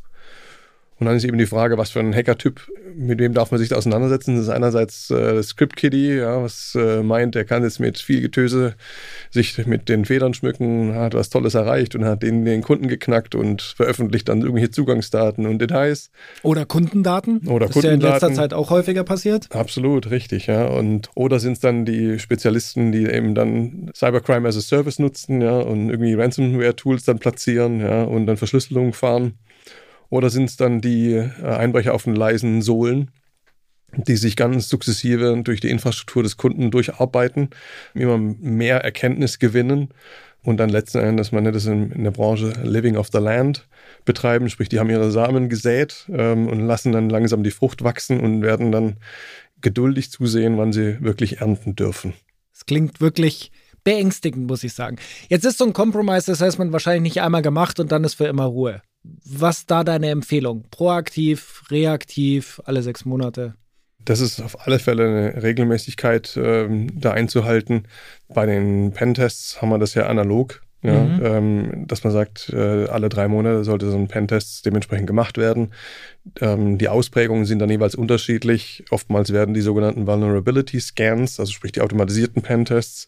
Und 1.03 1.07
dann 1.07 1.17
ist 1.17 1.25
eben 1.25 1.37
die 1.37 1.45
Frage, 1.45 1.77
was 1.77 1.89
für 1.89 1.99
ein 1.99 2.15
Hacker-Typ, 2.15 2.61
mit 2.95 3.19
wem 3.19 3.33
darf 3.33 3.51
man 3.51 3.59
sich 3.59 3.67
da 3.67 3.75
auseinandersetzen? 3.75 4.37
Das 4.37 4.45
ist 4.45 4.49
einerseits 4.49 5.09
äh, 5.11 5.43
Script 5.43 5.75
Kiddie, 5.75 6.13
ja, 6.13 6.41
was 6.41 6.77
äh, 6.79 7.03
meint, 7.03 7.35
er 7.35 7.43
kann 7.43 7.61
jetzt 7.61 7.81
mit 7.81 7.99
viel 7.99 8.21
Getöse 8.21 8.75
sich 9.29 9.57
mit 9.67 9.89
den 9.89 10.05
Federn 10.05 10.33
schmücken, 10.33 10.95
hat 10.95 11.13
was 11.13 11.29
Tolles 11.29 11.55
erreicht 11.55 11.93
und 11.95 12.05
hat 12.05 12.23
den, 12.23 12.45
den 12.45 12.61
Kunden 12.61 12.87
geknackt 12.87 13.35
und 13.35 13.61
veröffentlicht 13.61 14.29
dann 14.29 14.39
irgendwelche 14.39 14.71
Zugangsdaten 14.71 15.45
und 15.45 15.59
Details. 15.59 16.09
Oder 16.41 16.65
Kundendaten. 16.65 17.49
Oder 17.49 17.65
das 17.65 17.73
Kundendaten. 17.73 17.81
ist 17.81 17.83
ja 17.83 17.91
in 17.93 18.13
letzter 18.13 18.33
Zeit 18.33 18.53
auch 18.53 18.69
häufiger 18.69 19.03
passiert. 19.03 19.53
Absolut, 19.53 20.09
richtig, 20.09 20.47
ja. 20.47 20.67
Und 20.67 21.09
oder 21.15 21.41
sind 21.41 21.53
es 21.53 21.59
dann 21.59 21.83
die 21.83 22.17
Spezialisten, 22.17 22.93
die 22.93 23.07
eben 23.07 23.35
dann 23.35 23.91
Cybercrime 23.93 24.47
as 24.47 24.55
a 24.55 24.61
Service 24.61 24.99
nutzen, 24.99 25.41
ja, 25.41 25.59
und 25.59 25.89
irgendwie 25.89 26.13
Ransomware-Tools 26.13 27.03
dann 27.03 27.19
platzieren, 27.19 27.81
ja, 27.81 28.03
und 28.03 28.25
dann 28.25 28.37
Verschlüsselung 28.37 28.93
fahren. 28.93 29.33
Oder 30.13 30.29
sind 30.29 30.43
es 30.43 30.57
dann 30.57 30.79
die 30.79 31.13
äh, 31.13 31.43
Einbrecher 31.43 31.95
auf 31.95 32.03
den 32.03 32.15
leisen 32.15 32.61
Sohlen, 32.61 33.09
die 33.97 34.15
sich 34.15 34.35
ganz 34.35 34.69
sukzessive 34.69 35.41
durch 35.43 35.59
die 35.59 35.71
Infrastruktur 35.71 36.21
des 36.21 36.37
Kunden 36.37 36.69
durcharbeiten, 36.69 37.49
immer 37.95 38.19
mehr 38.19 38.83
Erkenntnis 38.83 39.39
gewinnen 39.39 39.89
und 40.43 40.57
dann 40.57 40.69
letzten 40.69 40.99
Endes, 40.99 41.31
man 41.31 41.45
nennt 41.45 41.55
es 41.55 41.65
in, 41.65 41.91
in 41.91 42.03
der 42.03 42.11
Branche 42.11 42.53
Living 42.61 42.95
off 42.95 43.09
the 43.11 43.17
Land 43.17 43.67
betreiben, 44.05 44.51
sprich, 44.51 44.69
die 44.69 44.79
haben 44.79 44.91
ihre 44.91 45.09
Samen 45.09 45.49
gesät 45.49 46.05
ähm, 46.13 46.47
und 46.47 46.59
lassen 46.59 46.91
dann 46.91 47.09
langsam 47.09 47.41
die 47.41 47.49
Frucht 47.49 47.83
wachsen 47.83 48.19
und 48.19 48.43
werden 48.43 48.71
dann 48.71 48.97
geduldig 49.61 50.11
zusehen, 50.11 50.59
wann 50.59 50.73
sie 50.73 51.01
wirklich 51.01 51.41
ernten 51.41 51.75
dürfen. 51.75 52.13
Es 52.53 52.67
klingt 52.67 53.01
wirklich 53.01 53.51
beängstigend, 53.83 54.45
muss 54.45 54.63
ich 54.63 54.73
sagen. 54.73 54.97
Jetzt 55.29 55.45
ist 55.45 55.57
so 55.57 55.65
ein 55.65 55.73
Compromise, 55.73 56.27
das 56.27 56.39
heißt 56.39 56.59
man 56.59 56.71
wahrscheinlich 56.71 57.01
nicht 57.01 57.21
einmal 57.23 57.41
gemacht 57.41 57.79
und 57.79 57.91
dann 57.91 58.03
ist 58.03 58.13
für 58.13 58.25
immer 58.25 58.45
Ruhe. 58.45 58.83
Was 59.03 59.65
da 59.65 59.83
deine 59.83 60.09
Empfehlung? 60.09 60.65
Proaktiv, 60.71 61.63
reaktiv, 61.69 62.61
alle 62.65 62.81
sechs 62.81 63.05
Monate? 63.05 63.55
Das 64.05 64.19
ist 64.19 64.41
auf 64.41 64.65
alle 64.65 64.79
Fälle 64.79 65.07
eine 65.07 65.43
Regelmäßigkeit 65.43 66.37
ähm, 66.37 66.99
da 66.99 67.11
einzuhalten. 67.11 67.83
Bei 68.27 68.45
den 68.45 68.91
Pentests 68.91 69.61
haben 69.61 69.69
wir 69.69 69.79
das 69.79 69.93
ja 69.93 70.07
analog, 70.07 70.61
ja, 70.83 71.01
mhm. 71.01 71.25
ähm, 71.25 71.87
dass 71.87 72.03
man 72.03 72.11
sagt, 72.11 72.49
äh, 72.49 72.87
alle 72.87 73.07
drei 73.07 73.29
Monate 73.29 73.63
sollte 73.63 73.89
so 73.89 73.97
ein 73.97 74.09
Pentest 74.09 74.65
dementsprechend 74.65 75.07
gemacht 75.07 75.37
werden. 75.37 75.71
Ähm, 76.41 76.77
die 76.77 76.89
Ausprägungen 76.89 77.45
sind 77.45 77.59
dann 77.59 77.69
jeweils 77.69 77.95
unterschiedlich. 77.95 78.83
Oftmals 78.91 79.31
werden 79.31 79.53
die 79.53 79.61
sogenannten 79.61 80.07
Vulnerability 80.07 80.81
Scans, 80.81 81.39
also 81.39 81.53
sprich 81.53 81.71
die 81.71 81.81
automatisierten 81.81 82.41
Pentests, 82.41 83.07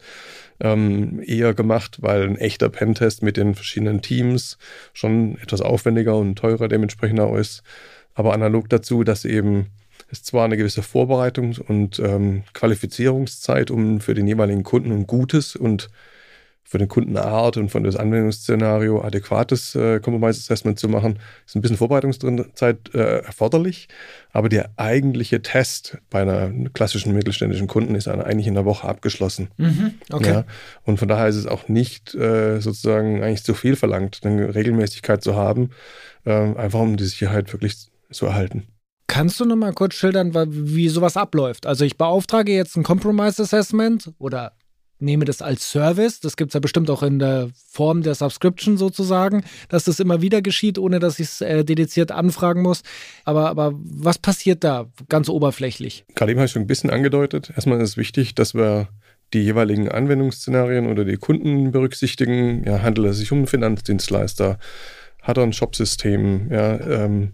ähm, 0.61 1.21
eher 1.25 1.53
gemacht, 1.53 1.97
weil 2.01 2.23
ein 2.23 2.37
echter 2.37 2.69
Pentest 2.69 3.21
mit 3.21 3.35
den 3.35 3.55
verschiedenen 3.55 4.01
Teams 4.01 4.57
schon 4.93 5.37
etwas 5.41 5.59
aufwendiger 5.59 6.15
und 6.15 6.35
teurer 6.35 6.69
dementsprechend 6.69 7.19
auch 7.19 7.35
ist. 7.35 7.61
Aber 8.13 8.33
analog 8.33 8.69
dazu, 8.69 9.03
dass 9.03 9.25
eben 9.25 9.67
es 10.09 10.23
zwar 10.23 10.45
eine 10.45 10.55
gewisse 10.55 10.81
Vorbereitung 10.81 11.57
und 11.67 11.99
ähm, 11.99 12.43
Qualifizierungszeit, 12.53 13.69
um 13.69 13.99
für 13.99 14.13
den 14.13 14.27
jeweiligen 14.27 14.63
Kunden 14.63 14.93
ein 14.93 15.07
gutes 15.07 15.57
und 15.57 15.89
für 16.67 16.79
den 16.79 16.87
Kunden 16.87 17.15
Art 17.15 17.57
und 17.57 17.69
von 17.69 17.83
das 17.83 17.95
Anwendungsszenario 17.95 19.01
adäquates 19.01 19.75
äh, 19.75 19.99
Compromise 19.99 20.39
Assessment 20.39 20.79
zu 20.79 20.89
machen, 20.89 21.19
ist 21.45 21.55
ein 21.55 21.61
bisschen 21.61 21.77
Vorbereitungszeit 21.77 22.93
äh, 22.95 23.19
erforderlich. 23.19 23.87
Aber 24.31 24.49
der 24.49 24.71
eigentliche 24.75 25.43
Test 25.43 25.99
bei 26.09 26.23
einer 26.23 26.51
klassischen 26.73 27.13
mittelständischen 27.13 27.67
Kunden 27.67 27.93
ist 27.93 28.07
eigentlich 28.07 28.47
in 28.47 28.55
der 28.55 28.65
Woche 28.65 28.87
abgeschlossen. 28.87 29.49
Mhm, 29.57 29.93
okay. 30.11 30.29
Ja, 30.29 30.43
und 30.83 30.97
von 30.97 31.07
daher 31.07 31.27
ist 31.27 31.35
es 31.35 31.45
auch 31.45 31.69
nicht 31.69 32.15
äh, 32.15 32.59
sozusagen 32.59 33.23
eigentlich 33.23 33.43
zu 33.43 33.53
viel 33.53 33.75
verlangt, 33.75 34.21
eine 34.23 34.55
Regelmäßigkeit 34.55 35.23
zu 35.23 35.35
haben, 35.35 35.69
äh, 36.25 36.33
einfach 36.33 36.79
um 36.79 36.97
die 36.97 37.05
Sicherheit 37.05 37.53
wirklich 37.53 37.77
zu 38.11 38.25
erhalten. 38.25 38.63
Kannst 39.05 39.39
du 39.39 39.45
noch 39.45 39.55
mal 39.55 39.71
kurz 39.71 39.93
schildern, 39.93 40.33
wie 40.49 40.89
sowas 40.89 41.15
abläuft? 41.15 41.67
Also 41.67 41.85
ich 41.85 41.95
beauftrage 41.95 42.51
jetzt 42.51 42.75
ein 42.75 42.83
Compromise 42.83 43.43
Assessment 43.43 44.11
oder 44.17 44.53
nehme 44.99 45.25
das 45.25 45.41
als 45.41 45.69
Service. 45.69 46.19
Das 46.19 46.37
gibt 46.37 46.51
es 46.51 46.53
ja 46.53 46.59
bestimmt 46.59 46.89
auch 46.89 47.03
in 47.03 47.19
der 47.19 47.49
Form 47.69 48.01
der 48.01 48.15
Subscription 48.15 48.77
sozusagen, 48.77 49.43
dass 49.69 49.83
das 49.85 49.99
immer 49.99 50.21
wieder 50.21 50.41
geschieht, 50.41 50.77
ohne 50.77 50.99
dass 50.99 51.19
ich 51.19 51.27
es 51.27 51.41
äh, 51.41 51.63
dediziert 51.63 52.11
anfragen 52.11 52.61
muss. 52.61 52.81
Aber, 53.23 53.49
aber 53.49 53.73
was 53.75 54.17
passiert 54.17 54.63
da 54.63 54.87
ganz 55.09 55.29
oberflächlich? 55.29 56.05
Gerade 56.15 56.31
eben 56.31 56.39
habe 56.39 56.45
ich 56.45 56.51
schon 56.51 56.63
ein 56.63 56.67
bisschen 56.67 56.89
angedeutet. 56.89 57.51
Erstmal 57.55 57.79
ist 57.81 57.91
es 57.91 57.97
wichtig, 57.97 58.35
dass 58.35 58.53
wir 58.53 58.87
die 59.33 59.41
jeweiligen 59.41 59.89
Anwendungsszenarien 59.89 60.87
oder 60.87 61.03
die 61.03 61.17
Kunden 61.17 61.71
berücksichtigen. 61.71 62.63
Ja, 62.65 62.81
handelt 62.81 63.07
es 63.07 63.17
sich 63.17 63.31
um 63.31 63.39
einen 63.39 63.47
Finanzdienstleister? 63.47 64.59
Hat 65.21 65.37
er 65.37 65.43
ein 65.43 65.53
Shopsystem? 65.53 66.51
Ja, 66.51 66.79
ähm, 66.79 67.33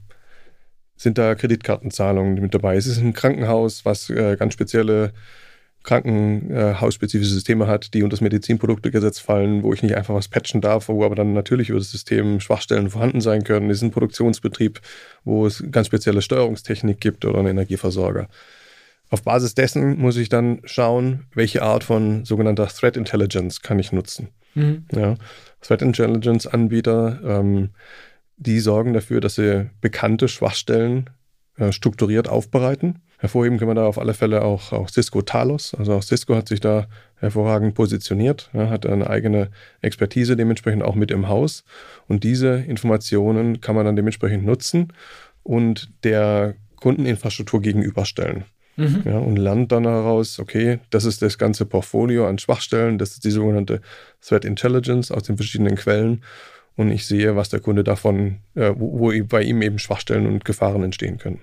sind 0.96 1.18
da 1.18 1.36
Kreditkartenzahlungen 1.36 2.36
mit 2.36 2.54
dabei? 2.54 2.78
Ist 2.78 2.86
es 2.88 3.00
ein 3.00 3.14
Krankenhaus, 3.14 3.86
was 3.86 4.10
äh, 4.10 4.36
ganz 4.38 4.54
spezielle 4.54 5.14
krankenhausspezifische 5.84 7.34
Systeme 7.34 7.68
hat, 7.68 7.94
die 7.94 8.04
unter 8.04 8.16
das 8.16 8.22
Medizinproduktegesetz 8.22 9.20
fallen, 9.20 9.64
wo 9.64 9.74
ich 9.74 9.82
nicht 9.82 9.96
einfach 9.96 10.14
was 10.14 10.28
patchen 10.28 10.62
darf, 10.62 10.90
wo 10.90 11.04
aber 11.04 11.16
dann 11.16 11.34
natürlich 11.34 11.70
über 11.70 11.80
das 11.80 11.92
System 11.92 12.40
Schwachstellen 12.40 12.90
vorhanden 12.90 13.22
sein 13.22 13.44
können. 13.44 13.68
Das 13.68 13.78
ist 13.78 13.84
ein 13.84 13.92
Produktionsbetrieb, 13.92 14.80
wo 15.24 15.46
es 15.46 15.64
ganz 15.72 15.88
spezielle 15.88 16.22
Steuerungstechnik 16.22 17.00
gibt 17.00 17.26
oder 17.26 17.40
einen 17.40 17.50
Energieversorger. 17.50 18.28
Auf 19.10 19.24
Basis 19.24 19.56
dessen 19.56 19.98
muss 19.98 20.18
ich 20.18 20.30
dann 20.30 20.62
schauen, 20.64 21.26
welche 21.34 21.64
Art 21.64 21.84
von 21.84 22.24
sogenannter 22.26 22.68
Threat 22.68 22.96
Intelligence 22.96 23.62
kann 23.62 23.80
ich 23.80 23.92
nutzen. 23.92 24.30
Mhm. 24.56 24.86
Ja, 24.96 25.16
Threat 25.62 25.82
Intelligence 25.82 26.48
Anbieter, 26.48 27.20
ähm, 27.26 27.72
die 28.38 28.60
sorgen 28.60 28.94
dafür, 28.94 29.20
dass 29.20 29.36
sie 29.36 29.70
bekannte 29.82 30.28
Schwachstellen 30.28 31.10
äh, 31.58 31.72
strukturiert 31.72 32.30
aufbereiten 32.30 33.02
Hervorheben 33.22 33.60
können 33.60 33.70
wir 33.70 33.76
da 33.76 33.86
auf 33.86 34.00
alle 34.00 34.16
Fälle 34.16 34.42
auch, 34.42 34.72
auch 34.74 34.90
Cisco 34.90 35.22
Talos. 35.22 35.76
Also 35.78 35.94
auch 35.94 36.02
Cisco 36.02 36.36
hat 36.36 36.48
sich 36.48 36.60
da 36.60 36.88
hervorragend 37.18 37.76
positioniert, 37.76 38.50
ja, 38.52 38.72
hat 38.72 38.88
eine 38.88 39.08
eigene 39.12 39.52
Expertise 39.82 40.36
dementsprechend 40.36 40.82
auch 40.82 40.96
mit 40.96 41.12
im 41.12 41.28
Haus. 41.28 41.64
Und 42.08 42.24
diese 42.24 42.56
Informationen 42.56 43.62
kann 43.62 43.76
man 43.76 43.86
dann 43.86 43.96
dementsprechend 43.96 44.44
nutzen 44.44 44.92
und 45.44 45.92
der 46.04 46.56
Kundeninfrastruktur 46.78 47.62
gegenüberstellen. 47.62 48.46
Mhm. 48.76 49.04
Ja, 49.06 49.20
und 49.20 49.36
lernt 49.36 49.72
dann 49.72 49.84
daraus, 49.84 50.40
okay, 50.40 50.80
das 50.90 51.06
ist 51.06 51.22
das 51.22 51.38
ganze 51.38 51.68
Portfolio 51.68 52.28
an 52.28 52.40
Schwachstellen, 52.40 52.98
das 52.98 53.12
ist 53.12 53.24
die 53.24 53.30
sogenannte 53.30 53.82
Threat 54.22 54.46
Intelligence 54.46 55.12
aus 55.12 55.22
den 55.22 55.38
verschiedenen 55.38 55.76
Quellen. 55.76 56.24
Und 56.76 56.90
ich 56.90 57.06
sehe, 57.06 57.36
was 57.36 57.50
der 57.50 57.60
Kunde 57.60 57.84
davon, 57.84 58.38
äh, 58.56 58.72
wo, 58.76 58.98
wo 59.00 59.24
bei 59.26 59.44
ihm 59.44 59.62
eben 59.62 59.78
Schwachstellen 59.78 60.26
und 60.26 60.44
Gefahren 60.44 60.82
entstehen 60.82 61.20
können. 61.20 61.42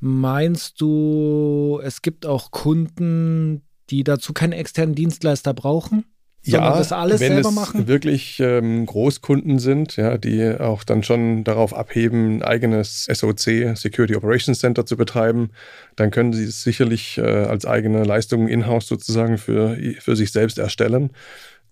Meinst 0.00 0.80
du, 0.80 1.80
es 1.82 2.02
gibt 2.02 2.26
auch 2.26 2.50
Kunden, 2.50 3.62
die 3.90 4.04
dazu 4.04 4.32
keinen 4.32 4.52
externen 4.52 4.94
Dienstleister 4.94 5.54
brauchen? 5.54 6.04
Ja, 6.44 6.76
das 6.76 6.92
alles 6.92 7.20
wenn 7.20 7.32
selber 7.32 7.48
es 7.48 7.54
machen? 7.54 7.88
wirklich 7.88 8.40
ähm, 8.40 8.86
Großkunden 8.86 9.58
sind, 9.58 9.96
ja, 9.96 10.16
die 10.16 10.48
auch 10.58 10.84
dann 10.84 11.02
schon 11.02 11.44
darauf 11.44 11.74
abheben, 11.74 12.36
ein 12.36 12.42
eigenes 12.42 13.04
SOC, 13.04 13.76
Security 13.76 14.16
Operations 14.16 14.60
Center 14.60 14.86
zu 14.86 14.96
betreiben, 14.96 15.50
dann 15.96 16.10
können 16.10 16.32
sie 16.32 16.44
es 16.44 16.62
sicherlich 16.62 17.18
äh, 17.18 17.22
als 17.22 17.66
eigene 17.66 18.04
Leistung 18.04 18.48
in-house 18.48 18.86
sozusagen 18.86 19.36
für, 19.36 19.76
für 19.98 20.16
sich 20.16 20.32
selbst 20.32 20.58
erstellen. 20.58 21.10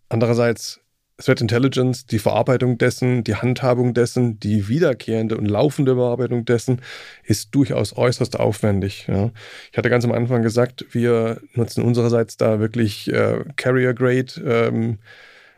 Andererseits 0.09 0.81
Threat 1.19 1.41
Intelligence, 1.41 2.05
die 2.05 2.19
Verarbeitung 2.19 2.77
dessen, 2.77 3.25
die 3.25 3.37
Handhabung 3.37 3.95
dessen, 3.95 4.39
die 4.39 4.69
wiederkehrende 4.69 5.37
und 5.39 5.47
laufende 5.47 5.95
Bearbeitung 5.95 6.45
dessen 6.45 6.83
ist 7.25 7.55
durchaus 7.55 7.97
äußerst 7.97 8.39
aufwendig. 8.39 9.07
Ja. 9.09 9.31
Ich 9.73 9.79
hatte 9.79 9.89
ganz 9.89 10.05
am 10.05 10.13
Anfang 10.13 10.43
gesagt, 10.43 10.85
wir 10.91 11.41
nutzen 11.55 11.83
unsererseits 11.83 12.37
da 12.37 12.61
wirklich 12.61 13.11
äh, 13.11 13.45
Carrier-Grade 13.57 14.43
ähm, 14.45 14.99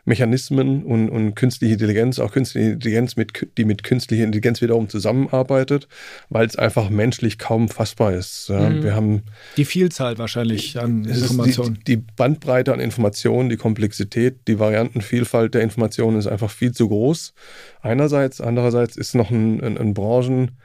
Mechanismen 0.09 0.83
und, 0.83 1.09
und 1.09 1.35
künstliche 1.35 1.73
Intelligenz, 1.73 2.19
auch 2.19 2.31
künstliche 2.31 2.71
Intelligenz, 2.71 3.15
mit, 3.15 3.47
die 3.57 3.63
mit 3.63 3.83
künstlicher 3.83 4.23
Intelligenz 4.25 4.61
wiederum 4.61 4.89
zusammenarbeitet, 4.89 5.87
weil 6.29 6.45
es 6.47 6.57
einfach 6.57 6.89
menschlich 6.89 7.37
kaum 7.37 7.69
fassbar 7.69 8.13
ist. 8.13 8.49
Ja, 8.49 8.69
mhm. 8.69 8.83
Wir 8.83 8.95
haben 8.95 9.23
die 9.55 9.65
Vielzahl 9.65 10.17
wahrscheinlich 10.17 10.77
an 10.79 11.05
Informationen. 11.05 11.79
Die, 11.87 11.97
die, 11.97 12.03
Bandbreite 12.17 12.73
an 12.73 12.79
Informationen, 12.79 13.49
die 13.49 13.57
Komplexität, 13.57 14.47
die 14.47 14.59
Variantenvielfalt 14.59 15.53
der 15.53 15.61
Informationen 15.61 16.17
ist 16.17 16.27
einfach 16.27 16.49
viel 16.49 16.71
zu 16.73 16.89
groß. 16.89 17.33
Einerseits, 17.81 18.41
andererseits 18.41 18.97
ist 18.97 19.13
noch 19.15 19.29
ein, 19.29 19.63
ein, 19.63 19.77
ein 19.77 19.93
Branchen 19.93 20.57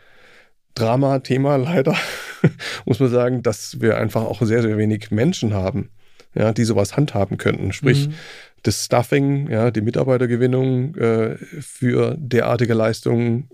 Drama-Thema 0.74 1.56
leider, 1.58 1.94
muss 2.86 2.98
man 2.98 3.10
sagen, 3.10 3.42
dass 3.42 3.80
wir 3.80 3.98
einfach 3.98 4.22
auch 4.22 4.42
sehr, 4.42 4.62
sehr 4.62 4.78
wenig 4.78 5.10
Menschen 5.10 5.52
haben, 5.52 5.90
ja, 6.34 6.52
die 6.52 6.64
sowas 6.64 6.96
handhaben 6.96 7.38
könnten. 7.38 7.72
Sprich, 7.72 8.08
mhm 8.08 8.14
das 8.64 8.86
Stuffing, 8.86 9.50
ja, 9.50 9.70
die 9.70 9.82
Mitarbeitergewinnung 9.82 10.96
äh, 10.96 11.36
für 11.36 12.16
derartige 12.18 12.74
Leistungen. 12.74 13.48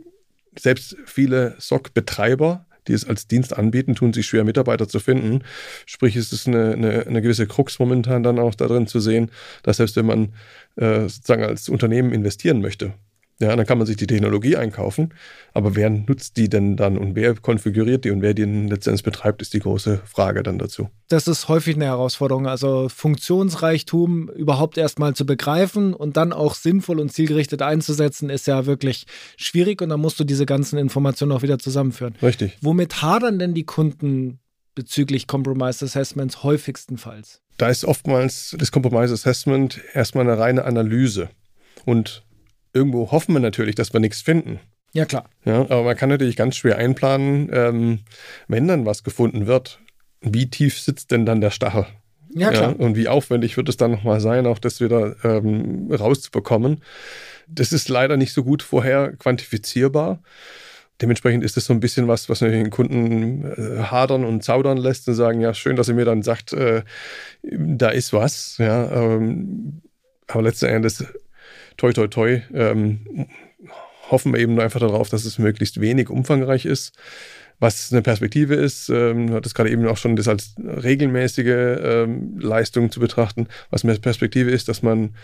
Selbst 0.58 0.96
viele 1.04 1.56
SOC-Betreiber, 1.58 2.64
die 2.88 2.92
es 2.92 3.06
als 3.06 3.26
Dienst 3.26 3.56
anbieten, 3.56 3.94
tun 3.94 4.12
sich 4.12 4.26
schwer, 4.26 4.44
Mitarbeiter 4.44 4.88
zu 4.88 5.00
finden. 5.00 5.42
Sprich, 5.84 6.16
es 6.16 6.32
ist 6.32 6.46
eine, 6.48 6.72
eine, 6.72 7.06
eine 7.06 7.22
gewisse 7.22 7.46
Krux 7.46 7.78
momentan 7.78 8.22
dann 8.22 8.38
auch 8.38 8.54
darin 8.54 8.86
zu 8.86 9.00
sehen, 9.00 9.30
dass 9.62 9.78
selbst 9.78 9.96
wenn 9.96 10.06
man 10.06 10.32
äh, 10.76 11.02
sozusagen 11.02 11.44
als 11.44 11.68
Unternehmen 11.68 12.12
investieren 12.12 12.60
möchte, 12.60 12.94
Ja, 13.40 13.56
dann 13.56 13.64
kann 13.64 13.78
man 13.78 13.86
sich 13.86 13.96
die 13.96 14.06
Technologie 14.06 14.56
einkaufen, 14.56 15.14
aber 15.54 15.74
wer 15.74 15.88
nutzt 15.88 16.36
die 16.36 16.50
denn 16.50 16.76
dann 16.76 16.98
und 16.98 17.14
wer 17.14 17.34
konfiguriert 17.34 18.04
die 18.04 18.10
und 18.10 18.20
wer 18.20 18.34
die 18.34 18.44
letztendlich 18.44 19.02
betreibt, 19.02 19.40
ist 19.40 19.54
die 19.54 19.60
große 19.60 20.02
Frage 20.04 20.42
dann 20.42 20.58
dazu. 20.58 20.90
Das 21.08 21.26
ist 21.26 21.48
häufig 21.48 21.76
eine 21.76 21.86
Herausforderung, 21.86 22.46
also 22.46 22.90
Funktionsreichtum 22.90 24.28
überhaupt 24.28 24.76
erstmal 24.76 25.14
zu 25.14 25.24
begreifen 25.24 25.94
und 25.94 26.18
dann 26.18 26.34
auch 26.34 26.54
sinnvoll 26.54 27.00
und 27.00 27.12
zielgerichtet 27.12 27.62
einzusetzen, 27.62 28.28
ist 28.28 28.46
ja 28.46 28.66
wirklich 28.66 29.06
schwierig 29.38 29.80
und 29.80 29.88
dann 29.88 30.00
musst 30.00 30.20
du 30.20 30.24
diese 30.24 30.44
ganzen 30.44 30.78
Informationen 30.78 31.32
auch 31.32 31.42
wieder 31.42 31.58
zusammenführen. 31.58 32.14
Richtig. 32.22 32.58
Womit 32.60 33.00
hadern 33.00 33.38
denn 33.38 33.54
die 33.54 33.64
Kunden 33.64 34.38
bezüglich 34.74 35.26
Compromise 35.26 35.84
Assessments 35.86 36.42
häufigstenfalls? 36.42 37.40
Da 37.56 37.70
ist 37.70 37.86
oftmals 37.86 38.54
das 38.58 38.70
Compromise 38.70 39.14
Assessment 39.14 39.80
erstmal 39.94 40.28
eine 40.28 40.38
reine 40.38 40.64
Analyse 40.64 41.30
und 41.86 42.22
irgendwo 42.72 43.10
hoffen 43.10 43.34
wir 43.34 43.40
natürlich, 43.40 43.74
dass 43.74 43.92
wir 43.92 44.00
nichts 44.00 44.20
finden. 44.20 44.60
Ja, 44.92 45.04
klar. 45.04 45.24
Ja, 45.44 45.60
aber 45.60 45.84
man 45.84 45.96
kann 45.96 46.08
natürlich 46.08 46.36
ganz 46.36 46.56
schwer 46.56 46.76
einplanen, 46.76 47.48
ähm, 47.52 48.00
wenn 48.48 48.66
dann 48.66 48.86
was 48.86 49.04
gefunden 49.04 49.46
wird, 49.46 49.80
wie 50.20 50.50
tief 50.50 50.80
sitzt 50.80 51.12
denn 51.12 51.26
dann 51.26 51.40
der 51.40 51.50
Stachel? 51.50 51.86
Ja, 52.32 52.50
klar. 52.50 52.70
Ja, 52.70 52.84
und 52.84 52.96
wie 52.96 53.08
aufwendig 53.08 53.56
wird 53.56 53.68
es 53.68 53.76
dann 53.76 53.90
nochmal 53.90 54.20
sein, 54.20 54.46
auch 54.46 54.58
das 54.58 54.80
wieder 54.80 55.16
ähm, 55.24 55.88
rauszubekommen. 55.92 56.82
Das 57.48 57.72
ist 57.72 57.88
leider 57.88 58.16
nicht 58.16 58.32
so 58.32 58.44
gut 58.44 58.62
vorher 58.62 59.12
quantifizierbar. 59.16 60.22
Dementsprechend 61.00 61.44
ist 61.44 61.56
das 61.56 61.64
so 61.64 61.72
ein 61.72 61.80
bisschen 61.80 62.08
was, 62.08 62.28
was 62.28 62.40
natürlich 62.40 62.62
den 62.62 62.70
Kunden 62.70 63.44
äh, 63.44 63.84
hadern 63.84 64.24
und 64.24 64.44
zaudern 64.44 64.76
lässt 64.76 65.08
und 65.08 65.14
sagen, 65.14 65.40
ja, 65.40 65.54
schön, 65.54 65.76
dass 65.76 65.88
ihr 65.88 65.94
mir 65.94 66.04
dann 66.04 66.22
sagt, 66.22 66.52
äh, 66.52 66.82
da 67.42 67.88
ist 67.88 68.12
was. 68.12 68.58
Ja, 68.58 68.90
ähm, 68.90 69.80
aber 70.26 70.42
letzten 70.42 70.66
Endes 70.66 71.04
toi, 71.76 71.92
toi, 71.92 72.08
toi, 72.08 72.42
ähm, 72.52 73.28
hoffen 74.10 74.32
wir 74.32 74.40
eben 74.40 74.54
nur 74.54 74.64
einfach 74.64 74.80
darauf, 74.80 75.08
dass 75.08 75.24
es 75.24 75.38
möglichst 75.38 75.80
wenig 75.80 76.10
umfangreich 76.10 76.66
ist. 76.66 76.96
Was 77.60 77.92
eine 77.92 78.02
Perspektive 78.02 78.54
ist, 78.54 78.88
ähm, 78.88 79.32
hat 79.32 79.44
es 79.44 79.54
gerade 79.54 79.70
eben 79.70 79.86
auch 79.86 79.98
schon 79.98 80.16
das 80.16 80.28
als 80.28 80.54
regelmäßige 80.58 81.78
ähm, 81.82 82.38
Leistung 82.40 82.90
zu 82.90 83.00
betrachten. 83.00 83.48
Was 83.70 83.84
eine 83.84 83.94
Perspektive 83.98 84.50
ist, 84.50 84.68
dass 84.68 84.82
man 84.82 85.14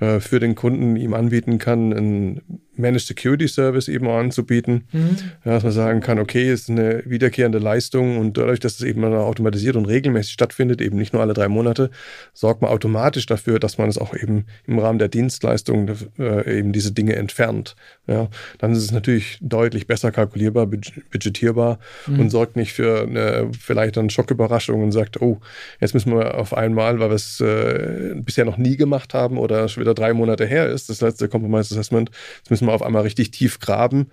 äh, 0.00 0.20
für 0.20 0.40
den 0.40 0.54
Kunden 0.54 0.96
ihm 0.96 1.12
anbieten 1.12 1.58
kann, 1.58 1.92
einen 1.92 2.60
Managed 2.76 3.06
Security 3.06 3.48
Service 3.48 3.88
eben 3.88 4.08
anzubieten, 4.08 4.84
mhm. 4.92 5.16
dass 5.44 5.62
man 5.62 5.72
sagen 5.72 6.00
kann, 6.00 6.18
okay, 6.18 6.50
es 6.50 6.62
ist 6.62 6.70
eine 6.70 7.02
wiederkehrende 7.06 7.58
Leistung 7.58 8.18
und 8.18 8.36
dadurch, 8.36 8.60
dass 8.60 8.74
es 8.74 8.82
eben 8.82 9.04
automatisiert 9.04 9.76
und 9.76 9.86
regelmäßig 9.86 10.32
stattfindet, 10.32 10.80
eben 10.80 10.96
nicht 10.96 11.12
nur 11.12 11.22
alle 11.22 11.34
drei 11.34 11.48
Monate, 11.48 11.90
sorgt 12.32 12.62
man 12.62 12.70
automatisch 12.70 13.26
dafür, 13.26 13.58
dass 13.58 13.78
man 13.78 13.88
es 13.88 13.98
auch 13.98 14.14
eben 14.14 14.46
im 14.66 14.78
Rahmen 14.78 14.98
der 14.98 15.08
Dienstleistung 15.08 15.90
äh, 16.18 16.58
eben 16.58 16.72
diese 16.72 16.92
Dinge 16.92 17.16
entfernt. 17.16 17.76
Ja, 18.06 18.28
dann 18.58 18.72
ist 18.72 18.78
es 18.78 18.92
natürlich 18.92 19.38
deutlich 19.40 19.86
besser 19.86 20.12
kalkulierbar, 20.12 20.66
budgetierbar 20.66 21.78
mhm. 22.06 22.20
und 22.20 22.30
sorgt 22.30 22.56
nicht 22.56 22.72
für 22.72 23.02
eine 23.02 23.50
vielleicht 23.58 23.98
eine 23.98 24.10
Schocküberraschung 24.10 24.82
und 24.82 24.92
sagt, 24.92 25.20
oh, 25.20 25.40
jetzt 25.80 25.94
müssen 25.94 26.12
wir 26.12 26.36
auf 26.36 26.54
einmal, 26.54 27.00
weil 27.00 27.10
wir 27.10 27.14
es 27.14 27.40
äh, 27.40 28.14
bisher 28.16 28.44
noch 28.44 28.58
nie 28.58 28.76
gemacht 28.76 29.14
haben 29.14 29.38
oder 29.38 29.68
schon 29.68 29.82
wieder 29.82 29.94
drei 29.94 30.12
Monate 30.12 30.46
her 30.46 30.68
ist, 30.68 30.88
das 30.88 31.00
letzte 31.00 31.28
Compromise 31.28 31.74
Assessment, 31.74 32.10
jetzt 32.38 32.50
müssen 32.50 32.65
wir 32.66 32.72
auf 32.72 32.82
einmal 32.82 33.02
richtig 33.02 33.30
tief 33.30 33.58
graben 33.58 34.08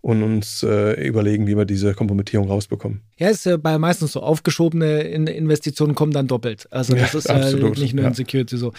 und 0.00 0.22
uns 0.22 0.62
äh, 0.62 0.92
überlegen, 1.06 1.46
wie 1.46 1.56
wir 1.56 1.64
diese 1.64 1.94
Kompromittierung 1.94 2.48
rausbekommen. 2.48 3.02
Ja, 3.18 3.28
ist 3.28 3.46
ja 3.46 3.56
bei 3.56 3.78
meistens 3.78 4.12
so 4.12 4.20
aufgeschobene 4.20 5.02
Investitionen 5.02 5.94
kommen 5.94 6.12
dann 6.12 6.26
doppelt. 6.26 6.66
Also 6.70 6.94
das 6.94 7.12
ja, 7.12 7.18
ist 7.18 7.30
absolut, 7.30 7.78
nicht 7.78 7.94
nur 7.94 8.04
in 8.04 8.14
Security 8.14 8.56
so. 8.56 8.72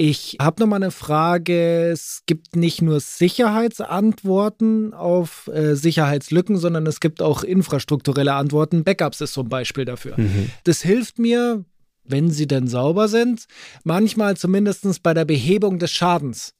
Ich 0.00 0.36
habe 0.40 0.60
noch 0.60 0.68
mal 0.68 0.76
eine 0.76 0.92
Frage. 0.92 1.90
Es 1.90 2.22
gibt 2.26 2.54
nicht 2.54 2.82
nur 2.82 3.00
Sicherheitsantworten 3.00 4.94
auf 4.94 5.50
äh, 5.52 5.74
Sicherheitslücken, 5.74 6.56
sondern 6.56 6.86
es 6.86 7.00
gibt 7.00 7.20
auch 7.20 7.42
infrastrukturelle 7.42 8.32
Antworten. 8.34 8.84
Backups 8.84 9.20
ist 9.20 9.36
ein 9.36 9.48
Beispiel 9.48 9.84
dafür. 9.84 10.14
Mhm. 10.16 10.50
Das 10.62 10.82
hilft 10.82 11.18
mir, 11.18 11.64
wenn 12.04 12.30
sie 12.30 12.46
denn 12.46 12.68
sauber 12.68 13.08
sind, 13.08 13.46
manchmal 13.82 14.36
zumindest 14.36 15.02
bei 15.02 15.14
der 15.14 15.24
Behebung 15.24 15.80
des 15.80 15.90
Schadens. 15.90 16.54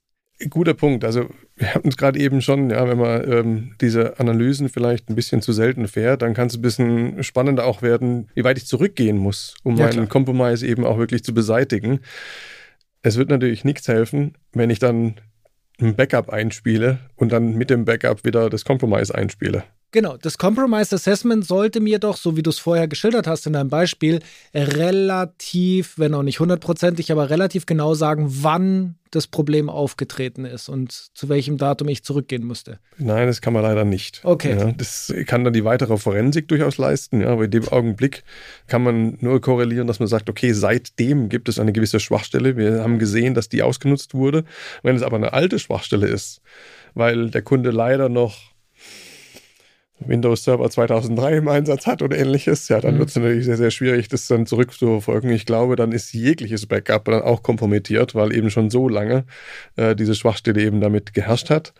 Guter 0.51 0.75
Punkt. 0.75 1.05
Also 1.05 1.29
wir 1.59 1.75
hatten 1.75 1.89
es 1.89 1.97
gerade 1.97 2.19
eben 2.19 2.41
schon, 2.41 2.71
ja, 2.71 2.89
wenn 2.89 2.99
man 2.99 3.31
ähm, 3.31 3.75
diese 3.81 4.19
Analysen 4.19 4.69
vielleicht 4.69 5.11
ein 5.11 5.15
bisschen 5.15 5.43
zu 5.43 5.53
selten 5.53 5.89
fährt, 5.89 6.23
dann 6.23 6.35
kann 6.35 6.47
es 6.47 6.55
ein 6.55 6.63
bisschen 6.63 7.23
spannender 7.23 7.67
auch 7.67 7.83
werden, 7.83 8.29
wie 8.35 8.45
weit 8.45 8.59
ich 8.59 8.67
zurückgehen 8.67 9.19
muss, 9.19 9.57
um 9.65 9.77
ja, 9.77 9.87
meinen 9.87 10.09
Compromise 10.09 10.67
eben 10.67 10.85
auch 10.85 10.99
wirklich 10.99 11.25
zu 11.25 11.35
beseitigen. 11.35 12.01
Es 13.03 13.17
wird 13.17 13.29
natürlich 13.29 13.65
nichts 13.65 13.89
helfen, 13.89 14.35
wenn 14.53 14.71
ich 14.71 14.79
dann 14.79 15.21
ein 15.81 15.95
Backup 15.95 16.31
einspiele 16.31 16.99
und 17.17 17.33
dann 17.33 17.55
mit 17.55 17.71
dem 17.71 17.85
Backup 17.85 18.25
wieder 18.25 18.51
das 18.51 18.65
Compromise 18.65 19.15
einspiele. 19.15 19.65
Genau, 19.91 20.19
das 20.19 20.37
Compromise 20.37 20.95
Assessment 20.95 21.47
sollte 21.47 21.81
mir 21.81 21.99
doch, 21.99 22.19
so 22.19 22.37
wie 22.37 22.43
du 22.43 22.51
es 22.51 22.59
vorher 22.59 22.89
geschildert 22.89 23.27
hast 23.27 23.47
in 23.47 23.55
deinem 23.55 23.71
Beispiel, 23.71 24.21
relativ, 24.55 25.99
wenn 25.99 26.13
auch 26.15 26.23
nicht 26.23 26.41
hundertprozentig, 26.41 27.11
aber 27.11 27.31
relativ 27.31 27.65
genau 27.65 27.95
sagen, 27.95 28.27
wann 28.29 28.97
das 29.11 29.27
Problem 29.27 29.71
aufgetreten 29.71 30.45
ist 30.45 30.69
und 30.69 30.93
zu 30.93 31.31
welchem 31.31 31.57
Datum 31.57 31.89
ich 31.89 32.05
zurückgehen 32.05 32.45
musste. 32.45 32.79
Nein, 32.99 33.27
das 33.27 33.41
kann 33.41 33.55
man 33.55 33.63
leider 33.63 33.87
nicht. 33.87 34.21
Okay. 34.25 34.59
Ja, 34.59 34.73
das 34.73 35.11
kann 35.27 35.45
dann 35.45 35.55
die 35.55 35.65
weitere 35.65 35.97
Forensik 35.97 36.49
durchaus 36.49 36.77
leisten, 36.77 37.23
ja, 37.23 37.29
aber 37.29 37.45
in 37.45 37.51
dem 37.51 37.67
Augenblick 37.69 38.25
kann 38.67 38.83
man 38.83 39.17
nur 39.21 39.41
korrelieren, 39.41 39.87
dass 39.87 40.01
man 40.01 40.09
sagt, 40.09 40.29
okay, 40.29 40.53
seitdem 40.53 41.31
gibt 41.31 41.49
es 41.49 41.59
eine 41.59 41.73
gewisse 41.73 41.99
Schwachstelle. 41.99 42.59
Wir 42.59 42.83
haben 42.83 42.99
gesehen, 42.99 43.33
dass 43.33 43.49
die 43.49 43.63
ausgenutzt 43.63 44.13
wurde. 44.13 44.45
Wenn 44.83 44.97
es 44.97 45.03
aber 45.03 45.17
eine 45.17 45.33
alte 45.33 45.59
Schwachstelle 45.59 46.09
ist, 46.09 46.43
weil 46.93 47.31
der 47.31 47.41
Kunde 47.41 47.71
leider 47.71 48.11
noch 48.11 48.37
Windows 50.01 50.45
Server 50.45 50.69
2003 50.71 51.39
im 51.39 51.49
Einsatz 51.49 51.87
hat 51.87 52.03
oder 52.03 52.17
ähnliches, 52.17 52.69
ja, 52.69 52.81
dann 52.81 52.95
mhm. 52.95 52.99
wird 53.01 53.09
es 53.11 53.17
natürlich 53.17 53.45
sehr, 53.45 53.57
sehr 53.57 53.71
schwierig, 53.71 54.09
das 54.09 54.27
dann 54.27 54.47
zurückzuverfolgen. 54.47 55.31
Ich 55.31 55.47
glaube, 55.47 55.77
dann 55.77 55.93
ist 55.93 56.13
jegliches 56.13 56.67
Backup 56.67 57.07
dann 57.07 57.23
auch 57.23 57.43
kompromittiert, 57.43 58.15
weil 58.15 58.33
eben 58.35 58.51
schon 58.51 58.71
so 58.71 58.89
lange 58.89 59.25
äh, 59.77 59.95
diese 59.95 60.15
Schwachstelle 60.15 60.63
eben 60.63 60.81
damit 60.81 61.15
geherrscht 61.15 61.51
hat. 61.51 61.75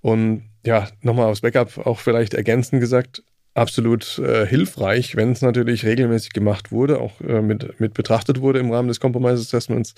Und 0.00 0.44
ja, 0.64 0.88
nochmal 1.02 1.26
aufs 1.26 1.40
Backup 1.40 1.86
auch 1.86 1.98
vielleicht 1.98 2.34
ergänzend 2.34 2.80
gesagt, 2.80 3.22
absolut 3.54 4.18
äh, 4.18 4.46
hilfreich, 4.46 5.16
wenn 5.16 5.32
es 5.32 5.42
natürlich 5.42 5.84
regelmäßig 5.84 6.32
gemacht 6.32 6.72
wurde, 6.72 7.00
auch 7.00 7.20
äh, 7.20 7.42
mit, 7.42 7.78
mit 7.80 7.94
betrachtet 7.94 8.40
wurde 8.40 8.58
im 8.58 8.70
Rahmen 8.70 8.88
des 8.88 9.00
Compromise 9.00 9.42
Assessments, 9.42 9.94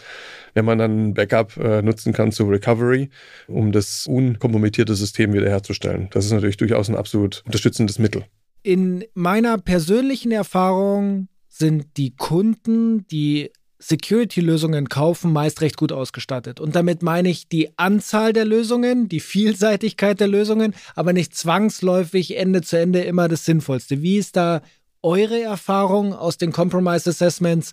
wenn 0.55 0.64
man 0.64 0.79
dann 0.79 1.14
Backup 1.14 1.57
äh, 1.57 1.83
nutzen 1.83 2.12
kann 2.12 2.33
zur 2.33 2.51
Recovery, 2.51 3.11
um 3.47 3.73
das 3.73 4.07
unkompromittierte 4.07 4.95
System 4.95 5.33
wiederherzustellen. 5.33 6.09
Das 6.11 6.25
ist 6.25 6.33
natürlich 6.33 6.57
durchaus 6.57 6.88
ein 6.88 6.97
absolut 6.97 7.43
unterstützendes 7.47 7.99
Mittel. 7.99 8.25
In 8.62 9.05
meiner 9.14 9.59
persönlichen 9.59 10.33
Erfahrung 10.33 11.29
sind 11.49 11.97
die 11.97 12.17
Kunden, 12.17 13.07
die 13.09 13.51
Security-Lösungen 13.79 14.89
kaufen, 14.89 15.33
meist 15.33 15.61
recht 15.61 15.77
gut 15.77 15.93
ausgestattet. 15.93 16.61
Und 16.61 16.75
damit 16.75 17.03
meine 17.03 17.29
ich 17.29 17.49
die 17.49 17.77
Anzahl 17.79 18.33
der 18.33 18.45
Lösungen, 18.45 19.09
die 19.09 19.21
Vielseitigkeit 19.21 20.21
der 20.21 20.29
Lösungen, 20.29 20.75
aber 20.95 21.13
nicht 21.13 21.35
zwangsläufig 21.37 22.37
Ende 22.37 22.63
zu 22.63 22.79
Ende 22.79 23.03
immer 23.03 23.29
das 23.29 23.45
Sinnvollste. 23.45 24.03
Wie 24.03 24.17
ist 24.17 24.37
da 24.37 24.63
eure 25.03 25.41
Erfahrung 25.43 26.15
aus 26.15 26.39
den 26.39 26.53
Compromise 26.53 27.11
Assessments? 27.11 27.73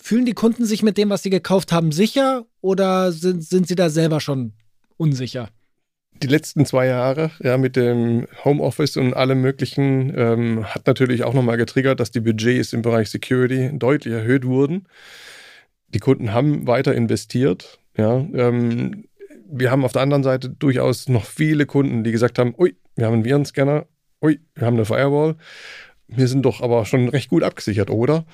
Fühlen 0.00 0.26
die 0.26 0.34
Kunden 0.34 0.64
sich 0.64 0.82
mit 0.82 0.96
dem, 0.96 1.10
was 1.10 1.22
sie 1.22 1.30
gekauft 1.30 1.72
haben, 1.72 1.90
sicher 1.90 2.46
oder 2.60 3.10
sind, 3.10 3.42
sind 3.42 3.66
sie 3.66 3.74
da 3.74 3.90
selber 3.90 4.20
schon 4.20 4.52
unsicher? 4.96 5.48
die 6.22 6.26
letzten 6.26 6.66
zwei 6.66 6.86
Jahre 6.86 7.30
ja, 7.40 7.58
mit 7.58 7.76
dem 7.76 8.26
Homeoffice 8.44 8.96
und 8.96 9.14
allem 9.14 9.40
Möglichen 9.40 10.12
ähm, 10.16 10.64
hat 10.66 10.86
natürlich 10.86 11.24
auch 11.24 11.34
nochmal 11.34 11.56
getriggert, 11.56 12.00
dass 12.00 12.10
die 12.10 12.20
Budgets 12.20 12.72
im 12.72 12.82
Bereich 12.82 13.10
Security 13.10 13.70
deutlich 13.72 14.14
erhöht 14.14 14.44
wurden. 14.44 14.86
Die 15.88 15.98
Kunden 15.98 16.32
haben 16.32 16.66
weiter 16.66 16.94
investiert. 16.94 17.78
Ja, 17.96 18.18
ähm, 18.34 19.04
wir 19.50 19.70
haben 19.70 19.84
auf 19.84 19.92
der 19.92 20.02
anderen 20.02 20.22
Seite 20.22 20.50
durchaus 20.50 21.08
noch 21.08 21.24
viele 21.24 21.66
Kunden, 21.66 22.04
die 22.04 22.12
gesagt 22.12 22.38
haben, 22.38 22.54
ui, 22.58 22.76
wir 22.96 23.06
haben 23.06 23.14
einen 23.14 23.24
Virenscanner, 23.24 23.86
ui, 24.22 24.40
wir 24.54 24.66
haben 24.66 24.74
eine 24.74 24.84
Firewall. 24.84 25.36
Wir 26.06 26.28
sind 26.28 26.42
doch 26.42 26.60
aber 26.60 26.84
schon 26.84 27.08
recht 27.08 27.28
gut 27.28 27.42
abgesichert, 27.42 27.90
oder? 27.90 28.24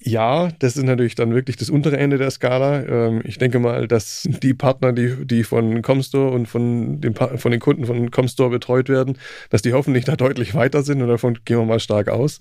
Ja, 0.00 0.50
das 0.60 0.76
ist 0.76 0.84
natürlich 0.84 1.16
dann 1.16 1.34
wirklich 1.34 1.56
das 1.56 1.70
untere 1.70 1.96
Ende 1.96 2.18
der 2.18 2.30
Skala. 2.30 2.84
Ähm, 2.84 3.22
ich 3.24 3.38
denke 3.38 3.58
mal, 3.58 3.88
dass 3.88 4.28
die 4.42 4.54
Partner, 4.54 4.92
die, 4.92 5.26
die 5.26 5.42
von 5.42 5.82
Comstore 5.82 6.30
und 6.30 6.46
von 6.46 7.00
den, 7.00 7.14
von 7.14 7.50
den 7.50 7.58
Kunden 7.58 7.84
von 7.84 8.10
Comstore 8.12 8.50
betreut 8.50 8.88
werden, 8.88 9.18
dass 9.50 9.62
die 9.62 9.72
hoffentlich 9.72 10.04
da 10.04 10.14
deutlich 10.14 10.54
weiter 10.54 10.82
sind 10.82 11.02
und 11.02 11.08
davon 11.08 11.38
gehen 11.44 11.58
wir 11.58 11.64
mal 11.64 11.80
stark 11.80 12.08
aus. 12.08 12.38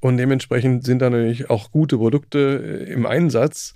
Und 0.00 0.16
dementsprechend 0.16 0.84
sind 0.84 1.00
da 1.00 1.10
natürlich 1.10 1.48
auch 1.48 1.70
gute 1.70 1.96
Produkte 1.96 2.86
äh, 2.88 2.92
im 2.92 3.06
Einsatz. 3.06 3.74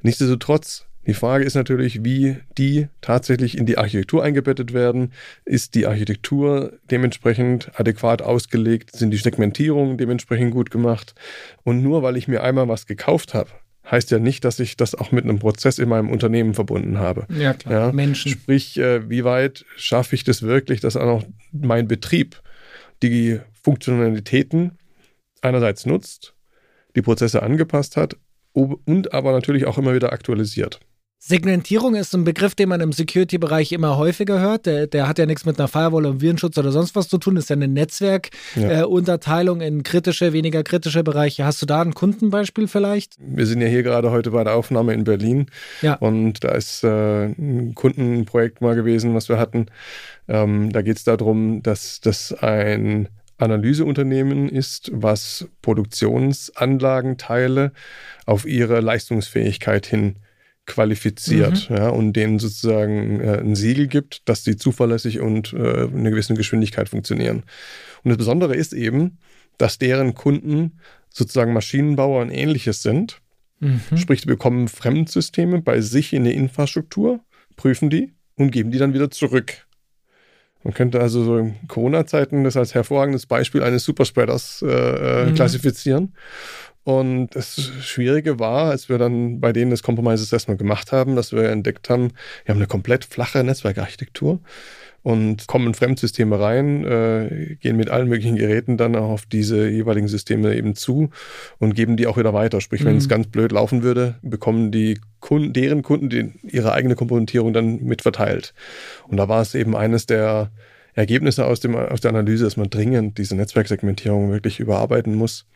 Nichtsdestotrotz 0.00 0.86
die 1.06 1.14
Frage 1.14 1.44
ist 1.44 1.54
natürlich, 1.54 2.04
wie 2.04 2.38
die 2.56 2.88
tatsächlich 3.00 3.58
in 3.58 3.66
die 3.66 3.78
Architektur 3.78 4.22
eingebettet 4.24 4.72
werden. 4.72 5.12
Ist 5.44 5.74
die 5.74 5.86
Architektur 5.86 6.72
dementsprechend 6.90 7.70
adäquat 7.78 8.22
ausgelegt? 8.22 8.96
Sind 8.96 9.10
die 9.10 9.18
Segmentierungen 9.18 9.98
dementsprechend 9.98 10.52
gut 10.52 10.70
gemacht? 10.70 11.14
Und 11.62 11.82
nur 11.82 12.02
weil 12.02 12.16
ich 12.16 12.28
mir 12.28 12.42
einmal 12.42 12.68
was 12.68 12.86
gekauft 12.86 13.34
habe, 13.34 13.50
heißt 13.90 14.10
ja 14.10 14.18
nicht, 14.18 14.44
dass 14.44 14.60
ich 14.60 14.76
das 14.76 14.94
auch 14.94 15.12
mit 15.12 15.24
einem 15.24 15.38
Prozess 15.38 15.78
in 15.78 15.88
meinem 15.88 16.10
Unternehmen 16.10 16.54
verbunden 16.54 16.98
habe. 16.98 17.26
Ja, 17.28 17.52
klar. 17.52 17.88
Ja? 17.88 17.92
Menschen. 17.92 18.32
Sprich, 18.32 18.78
äh, 18.78 19.08
wie 19.10 19.24
weit 19.24 19.64
schaffe 19.76 20.14
ich 20.14 20.24
das 20.24 20.42
wirklich, 20.42 20.80
dass 20.80 20.96
auch 20.96 21.06
noch 21.06 21.24
mein 21.52 21.86
Betrieb 21.86 22.40
die 23.02 23.40
Funktionalitäten 23.62 24.78
einerseits 25.42 25.84
nutzt, 25.84 26.34
die 26.96 27.02
Prozesse 27.02 27.42
angepasst 27.42 27.96
hat 27.96 28.16
und 28.52 29.12
aber 29.12 29.32
natürlich 29.32 29.66
auch 29.66 29.78
immer 29.78 29.94
wieder 29.94 30.12
aktualisiert. 30.12 30.80
Segmentierung 31.26 31.94
ist 31.94 32.14
ein 32.14 32.24
Begriff, 32.24 32.54
den 32.54 32.68
man 32.68 32.82
im 32.82 32.92
Security-Bereich 32.92 33.72
immer 33.72 33.96
häufiger 33.96 34.40
hört. 34.40 34.66
Der, 34.66 34.86
der, 34.86 35.08
hat 35.08 35.18
ja 35.18 35.24
nichts 35.24 35.46
mit 35.46 35.58
einer 35.58 35.68
Firewall 35.68 36.04
und 36.04 36.20
Virenschutz 36.20 36.58
oder 36.58 36.70
sonst 36.70 36.94
was 36.96 37.08
zu 37.08 37.16
tun. 37.16 37.36
Das 37.36 37.44
ist 37.44 37.48
ja 37.48 37.56
eine 37.56 37.66
Netzwerkunterteilung 37.66 39.60
ja. 39.60 39.64
äh, 39.64 39.68
in 39.68 39.82
kritische, 39.84 40.34
weniger 40.34 40.62
kritische 40.62 41.02
Bereiche. 41.02 41.46
Hast 41.46 41.62
du 41.62 41.66
da 41.66 41.80
ein 41.80 41.94
Kundenbeispiel 41.94 42.68
vielleicht? 42.68 43.14
Wir 43.18 43.46
sind 43.46 43.62
ja 43.62 43.68
hier 43.68 43.82
gerade 43.82 44.10
heute 44.10 44.32
bei 44.32 44.44
der 44.44 44.54
Aufnahme 44.54 44.92
in 44.92 45.04
Berlin. 45.04 45.46
Ja. 45.80 45.94
Und 45.94 46.44
da 46.44 46.50
ist 46.50 46.84
äh, 46.84 47.28
ein 47.28 47.74
Kundenprojekt 47.74 48.60
mal 48.60 48.74
gewesen, 48.74 49.14
was 49.14 49.30
wir 49.30 49.38
hatten. 49.38 49.68
Ähm, 50.28 50.72
da 50.72 50.82
geht 50.82 50.98
es 50.98 51.04
darum, 51.04 51.62
dass 51.62 52.02
das 52.02 52.34
ein 52.34 53.08
Analyseunternehmen 53.38 54.50
ist, 54.50 54.90
was 54.92 55.48
Produktionsanlagenteile 55.62 57.72
auf 58.26 58.44
ihre 58.44 58.80
Leistungsfähigkeit 58.80 59.86
hin 59.86 60.16
qualifiziert 60.66 61.68
mhm. 61.68 61.76
ja, 61.76 61.88
und 61.88 62.14
denen 62.14 62.38
sozusagen 62.38 63.20
äh, 63.20 63.38
ein 63.38 63.54
Siegel 63.54 63.86
gibt, 63.86 64.28
dass 64.28 64.42
die 64.42 64.56
zuverlässig 64.56 65.20
und 65.20 65.52
äh, 65.52 65.84
in 65.84 66.00
einer 66.00 66.10
gewissen 66.10 66.36
Geschwindigkeit 66.36 66.88
funktionieren. 66.88 67.42
Und 68.02 68.10
das 68.10 68.18
Besondere 68.18 68.54
ist 68.54 68.72
eben, 68.72 69.18
dass 69.58 69.78
deren 69.78 70.14
Kunden 70.14 70.80
sozusagen 71.10 71.52
Maschinenbauer 71.52 72.22
und 72.22 72.30
ähnliches 72.30 72.82
sind. 72.82 73.20
Mhm. 73.60 73.80
Sprich, 73.96 74.22
die 74.22 74.26
bekommen 74.26 74.68
Fremdsysteme 74.68 75.60
bei 75.60 75.80
sich 75.80 76.12
in 76.12 76.24
der 76.24 76.34
Infrastruktur, 76.34 77.20
prüfen 77.56 77.90
die 77.90 78.12
und 78.36 78.50
geben 78.50 78.70
die 78.70 78.78
dann 78.78 78.94
wieder 78.94 79.10
zurück. 79.10 79.66
Man 80.64 80.72
könnte 80.72 80.98
also 80.98 81.22
so 81.24 81.36
in 81.36 81.54
Corona-Zeiten 81.68 82.42
das 82.42 82.56
als 82.56 82.74
hervorragendes 82.74 83.26
Beispiel 83.26 83.62
eines 83.62 83.84
Superspreaders 83.84 84.62
äh, 84.62 84.68
äh 84.68 85.26
mhm. 85.26 85.34
klassifizieren. 85.34 86.14
Und 86.84 87.30
das 87.34 87.72
Schwierige 87.80 88.38
war, 88.38 88.70
als 88.70 88.90
wir 88.90 88.98
dann 88.98 89.40
bei 89.40 89.52
denen 89.54 89.70
das 89.70 89.82
Compromise 89.82 90.22
Assessment 90.22 90.58
gemacht 90.58 90.92
haben, 90.92 91.16
dass 91.16 91.32
wir 91.32 91.44
entdeckt 91.44 91.88
haben, 91.88 92.12
wir 92.44 92.54
haben 92.54 92.60
eine 92.60 92.66
komplett 92.66 93.06
flache 93.06 93.42
Netzwerkarchitektur 93.42 94.40
und 95.02 95.46
kommen 95.46 95.68
in 95.68 95.74
Fremdsysteme 95.74 96.38
rein, 96.38 96.84
äh, 96.84 97.56
gehen 97.60 97.76
mit 97.76 97.88
allen 97.88 98.08
möglichen 98.08 98.36
Geräten 98.36 98.76
dann 98.76 98.96
auch 98.96 99.10
auf 99.10 99.26
diese 99.26 99.68
jeweiligen 99.68 100.08
Systeme 100.08 100.54
eben 100.56 100.74
zu 100.74 101.08
und 101.58 101.74
geben 101.74 101.96
die 101.96 102.06
auch 102.06 102.18
wieder 102.18 102.34
weiter. 102.34 102.60
Sprich, 102.60 102.82
mhm. 102.82 102.86
wenn 102.86 102.96
es 102.98 103.08
ganz 103.08 103.28
blöd 103.28 103.52
laufen 103.52 103.82
würde, 103.82 104.16
bekommen 104.22 104.70
die 104.70 105.00
Kunden, 105.20 105.54
deren 105.54 105.82
Kunden 105.82 106.10
die, 106.10 106.32
ihre 106.42 106.72
eigene 106.72 106.96
Komponentierung 106.96 107.54
dann 107.54 107.82
mit 107.82 108.02
verteilt. 108.02 108.52
Und 109.08 109.16
da 109.16 109.28
war 109.28 109.40
es 109.40 109.54
eben 109.54 109.74
eines 109.74 110.04
der 110.04 110.50
Ergebnisse 110.94 111.46
aus, 111.46 111.60
dem, 111.60 111.76
aus 111.76 112.02
der 112.02 112.10
Analyse, 112.10 112.44
dass 112.44 112.58
man 112.58 112.68
dringend 112.68 113.16
diese 113.16 113.36
Netzwerksegmentierung 113.36 114.30
wirklich 114.30 114.60
überarbeiten 114.60 115.14
muss 115.14 115.46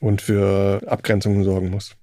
und 0.00 0.20
für 0.20 0.82
Abgrenzungen 0.86 1.44
sorgen 1.44 1.70
muss. 1.70 1.96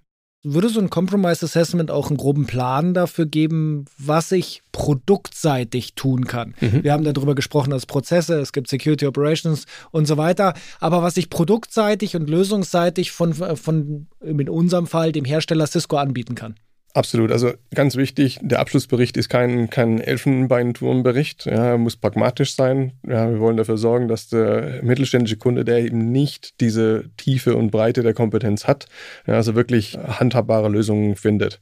Würde 0.47 0.69
so 0.69 0.79
ein 0.79 0.91
Compromise 0.91 1.43
Assessment 1.43 1.89
auch 1.89 2.09
einen 2.09 2.17
groben 2.17 2.45
Plan 2.45 2.93
dafür 2.93 3.25
geben, 3.25 3.85
was 3.97 4.31
ich 4.31 4.61
produktseitig 4.71 5.95
tun 5.95 6.25
kann? 6.25 6.53
Mhm. 6.61 6.83
Wir 6.83 6.93
haben 6.93 7.03
darüber 7.03 7.33
gesprochen, 7.33 7.71
dass 7.71 7.87
Prozesse, 7.87 8.39
es 8.39 8.53
gibt 8.53 8.67
Security 8.69 9.07
Operations 9.07 9.65
und 9.89 10.05
so 10.05 10.17
weiter. 10.17 10.53
Aber 10.79 11.01
was 11.01 11.17
ich 11.17 11.31
produktseitig 11.31 12.15
und 12.15 12.29
lösungsseitig 12.29 13.11
von, 13.11 13.33
von 13.33 14.05
in 14.21 14.47
unserem 14.47 14.85
Fall 14.85 15.11
dem 15.11 15.25
Hersteller 15.25 15.65
Cisco 15.65 15.97
anbieten 15.97 16.35
kann? 16.35 16.53
Absolut. 16.95 17.33
Also 17.33 17.51
ganz 17.73 17.97
wichtig, 17.97 18.39
der 18.41 18.61
Abschlussbericht 18.61 19.17
ist 19.17 19.27
kein, 19.27 19.69
kein 19.69 19.99
Elfenbeinturmbericht. 19.99 21.45
Ja, 21.45 21.71
er 21.71 21.77
muss 21.77 21.97
pragmatisch 21.97 22.55
sein. 22.55 22.93
Ja, 23.05 23.29
wir 23.29 23.41
wollen 23.41 23.57
dafür 23.57 23.77
sorgen, 23.77 24.07
dass 24.07 24.29
der 24.29 24.81
mittelständische 24.81 25.35
Kunde, 25.35 25.65
der 25.65 25.79
eben 25.79 26.13
nicht 26.13 26.61
diese 26.61 27.09
Tiefe 27.17 27.57
und 27.57 27.69
Breite 27.69 28.01
der 28.01 28.13
Kompetenz 28.13 28.65
hat, 28.65 28.85
ja, 29.27 29.33
also 29.33 29.55
wirklich 29.55 29.97
handhabbare 29.97 30.69
Lösungen 30.69 31.17
findet. 31.17 31.59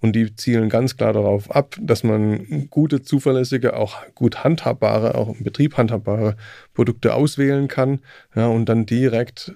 Und 0.00 0.16
die 0.16 0.34
zielen 0.34 0.68
ganz 0.68 0.96
klar 0.96 1.12
darauf 1.12 1.48
ab, 1.48 1.76
dass 1.80 2.02
man 2.02 2.66
gute, 2.68 3.02
zuverlässige, 3.02 3.76
auch 3.76 3.98
gut 4.16 4.42
handhabbare, 4.42 5.14
auch 5.14 5.28
im 5.28 5.44
Betrieb 5.44 5.76
handhabbare 5.76 6.34
Produkte 6.74 7.14
auswählen 7.14 7.68
kann 7.68 8.00
ja, 8.34 8.48
und 8.48 8.68
dann 8.68 8.84
direkt 8.84 9.52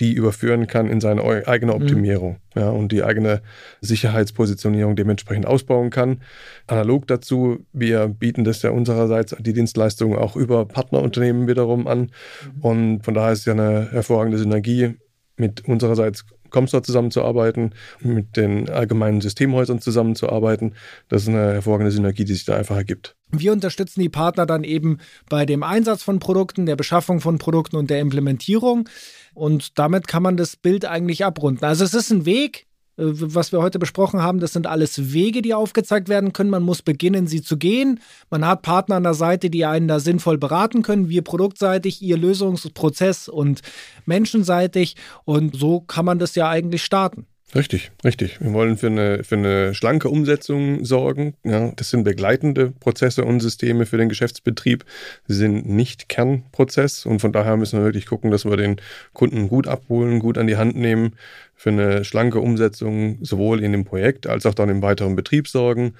die 0.00 0.12
überführen 0.12 0.66
kann 0.66 0.88
in 0.88 1.00
seine 1.00 1.22
eigene 1.46 1.74
mhm. 1.74 1.82
Optimierung 1.82 2.32
mhm. 2.54 2.60
ja, 2.60 2.70
und 2.70 2.90
die 2.90 3.04
eigene 3.04 3.42
Sicherheitspositionierung 3.80 4.96
dementsprechend 4.96 5.46
ausbauen 5.46 5.90
kann. 5.90 6.22
Analog 6.66 7.06
dazu, 7.06 7.64
wir 7.72 8.08
bieten 8.08 8.44
das 8.44 8.62
ja 8.62 8.70
unsererseits 8.70 9.36
die 9.38 9.52
Dienstleistungen 9.52 10.18
auch 10.18 10.36
über 10.36 10.64
Partnerunternehmen 10.66 11.46
wiederum 11.46 11.86
an 11.86 12.00
mhm. 12.00 12.60
und 12.62 13.04
von 13.04 13.14
daher 13.14 13.32
ist 13.32 13.40
es 13.40 13.44
ja 13.44 13.52
eine 13.52 13.90
hervorragende 13.92 14.38
Synergie 14.38 14.94
mit 15.36 15.66
unsererseits 15.66 16.24
Comstar 16.50 16.82
zusammenzuarbeiten, 16.82 17.74
mit 18.00 18.36
den 18.36 18.68
allgemeinen 18.68 19.20
Systemhäusern 19.20 19.80
zusammenzuarbeiten. 19.80 20.74
Das 21.08 21.22
ist 21.22 21.28
eine 21.28 21.52
hervorragende 21.54 21.90
Synergie, 21.90 22.24
die 22.24 22.34
sich 22.34 22.44
da 22.44 22.56
einfach 22.56 22.76
ergibt. 22.76 23.16
Wir 23.32 23.52
unterstützen 23.52 24.00
die 24.00 24.08
Partner 24.08 24.46
dann 24.46 24.64
eben 24.64 24.98
bei 25.28 25.46
dem 25.46 25.62
Einsatz 25.62 26.02
von 26.02 26.18
Produkten, 26.18 26.66
der 26.66 26.76
Beschaffung 26.76 27.20
von 27.20 27.38
Produkten 27.38 27.76
und 27.76 27.90
der 27.90 28.00
Implementierung. 28.00 28.88
Und 29.34 29.78
damit 29.78 30.08
kann 30.08 30.22
man 30.22 30.36
das 30.36 30.56
Bild 30.56 30.84
eigentlich 30.84 31.24
abrunden. 31.24 31.64
Also 31.64 31.84
es 31.84 31.94
ist 31.94 32.10
ein 32.10 32.26
Weg, 32.26 32.66
was 33.00 33.52
wir 33.52 33.62
heute 33.62 33.78
besprochen 33.78 34.22
haben, 34.22 34.40
das 34.40 34.52
sind 34.52 34.66
alles 34.66 35.12
Wege, 35.12 35.42
die 35.42 35.54
aufgezeigt 35.54 36.08
werden 36.08 36.32
können. 36.32 36.50
Man 36.50 36.62
muss 36.62 36.82
beginnen, 36.82 37.26
sie 37.26 37.42
zu 37.42 37.56
gehen. 37.56 38.00
Man 38.28 38.46
hat 38.46 38.62
Partner 38.62 38.96
an 38.96 39.02
der 39.02 39.14
Seite, 39.14 39.48
die 39.48 39.64
einen 39.64 39.88
da 39.88 40.00
sinnvoll 40.00 40.38
beraten 40.38 40.82
können. 40.82 41.08
Wir 41.08 41.22
produktseitig, 41.22 42.02
ihr 42.02 42.18
Lösungsprozess 42.18 43.28
und 43.28 43.62
menschenseitig. 44.04 44.96
Und 45.24 45.56
so 45.56 45.80
kann 45.80 46.04
man 46.04 46.18
das 46.18 46.34
ja 46.34 46.48
eigentlich 46.48 46.84
starten. 46.84 47.26
Richtig, 47.54 47.90
richtig. 48.04 48.40
Wir 48.40 48.52
wollen 48.52 48.76
für 48.76 48.86
eine, 48.86 49.24
für 49.24 49.34
eine 49.34 49.74
schlanke 49.74 50.08
Umsetzung 50.08 50.84
sorgen. 50.84 51.34
Ja, 51.44 51.72
das 51.74 51.90
sind 51.90 52.04
begleitende 52.04 52.70
Prozesse 52.70 53.24
und 53.24 53.40
Systeme 53.40 53.86
für 53.86 53.96
den 53.96 54.08
Geschäftsbetrieb. 54.08 54.84
Sie 55.26 55.34
sind 55.34 55.68
nicht 55.68 56.08
Kernprozess 56.08 57.06
und 57.06 57.20
von 57.20 57.32
daher 57.32 57.56
müssen 57.56 57.80
wir 57.80 57.84
wirklich 57.84 58.06
gucken, 58.06 58.30
dass 58.30 58.44
wir 58.44 58.56
den 58.56 58.76
Kunden 59.14 59.48
gut 59.48 59.66
abholen, 59.66 60.20
gut 60.20 60.38
an 60.38 60.46
die 60.46 60.56
Hand 60.56 60.76
nehmen, 60.76 61.16
für 61.56 61.70
eine 61.70 62.04
schlanke 62.04 62.40
Umsetzung 62.40 63.18
sowohl 63.20 63.62
in 63.62 63.72
dem 63.72 63.84
Projekt 63.84 64.28
als 64.28 64.46
auch 64.46 64.54
dann 64.54 64.68
im 64.68 64.80
weiteren 64.80 65.16
Betrieb 65.16 65.48
sorgen, 65.48 65.94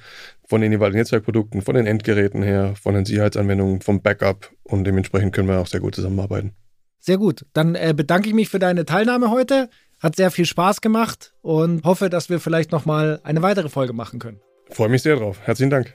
von 0.46 0.60
den 0.60 0.70
jeweiligen 0.70 0.98
Netzwerkprodukten, 0.98 1.62
von 1.62 1.74
den 1.74 1.86
Endgeräten 1.86 2.42
her, 2.42 2.74
von 2.80 2.94
den 2.94 3.04
Sicherheitsanwendungen, 3.04 3.80
vom 3.80 4.02
Backup 4.02 4.50
und 4.62 4.84
dementsprechend 4.84 5.34
können 5.34 5.48
wir 5.48 5.58
auch 5.58 5.66
sehr 5.66 5.80
gut 5.80 5.96
zusammenarbeiten. 5.96 6.52
Sehr 7.00 7.18
gut. 7.18 7.44
Dann 7.54 7.74
äh, 7.74 7.94
bedanke 7.96 8.28
ich 8.28 8.34
mich 8.34 8.48
für 8.48 8.58
deine 8.58 8.84
Teilnahme 8.84 9.30
heute. 9.30 9.68
Hat 10.00 10.16
sehr 10.16 10.30
viel 10.30 10.46
Spaß 10.46 10.80
gemacht 10.80 11.32
und 11.42 11.84
hoffe, 11.84 12.08
dass 12.08 12.30
wir 12.30 12.40
vielleicht 12.40 12.72
nochmal 12.72 13.20
eine 13.22 13.42
weitere 13.42 13.68
Folge 13.68 13.92
machen 13.92 14.18
können. 14.18 14.40
Freue 14.70 14.88
mich 14.88 15.02
sehr 15.02 15.16
drauf. 15.16 15.38
Herzlichen 15.44 15.70
Dank. 15.70 15.94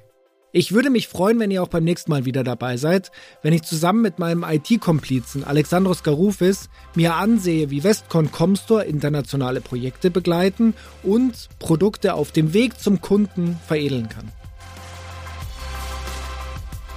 Ich 0.57 0.71
würde 0.71 0.89
mich 0.89 1.09
freuen, 1.09 1.37
wenn 1.41 1.51
ihr 1.51 1.61
auch 1.61 1.67
beim 1.67 1.83
nächsten 1.83 2.11
Mal 2.11 2.23
wieder 2.23 2.45
dabei 2.45 2.77
seid, 2.77 3.11
wenn 3.41 3.51
ich 3.51 3.63
zusammen 3.63 4.01
mit 4.01 4.19
meinem 4.19 4.45
IT-Komplizen 4.47 5.43
Alexandros 5.43 6.01
Garoufis 6.01 6.69
mir 6.95 7.15
ansehe, 7.15 7.71
wie 7.71 7.83
Westcon 7.83 8.31
Comstore 8.31 8.85
internationale 8.85 9.59
Projekte 9.59 10.11
begleiten 10.11 10.73
und 11.03 11.49
Produkte 11.59 12.13
auf 12.13 12.31
dem 12.31 12.53
Weg 12.53 12.79
zum 12.79 13.01
Kunden 13.01 13.59
veredeln 13.67 14.07
kann. 14.07 14.31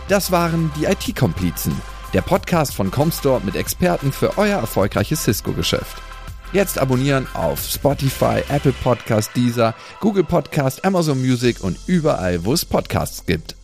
Das 0.08 0.30
waren 0.30 0.70
die 0.78 0.84
IT-Komplizen, 0.84 1.74
der 2.14 2.22
Podcast 2.22 2.76
von 2.76 2.92
Comstore 2.92 3.40
mit 3.44 3.56
Experten 3.56 4.12
für 4.12 4.38
euer 4.38 4.60
erfolgreiches 4.60 5.24
Cisco-Geschäft. 5.24 6.00
Jetzt 6.52 6.78
abonnieren 6.78 7.26
auf 7.34 7.62
Spotify, 7.62 8.42
Apple 8.48 8.72
Podcast, 8.82 9.30
Deezer, 9.36 9.74
Google 10.00 10.24
Podcast, 10.24 10.82
Amazon 10.82 11.20
Music 11.20 11.62
und 11.62 11.78
überall, 11.86 12.42
wo 12.44 12.54
es 12.54 12.64
Podcasts 12.64 13.26
gibt. 13.26 13.57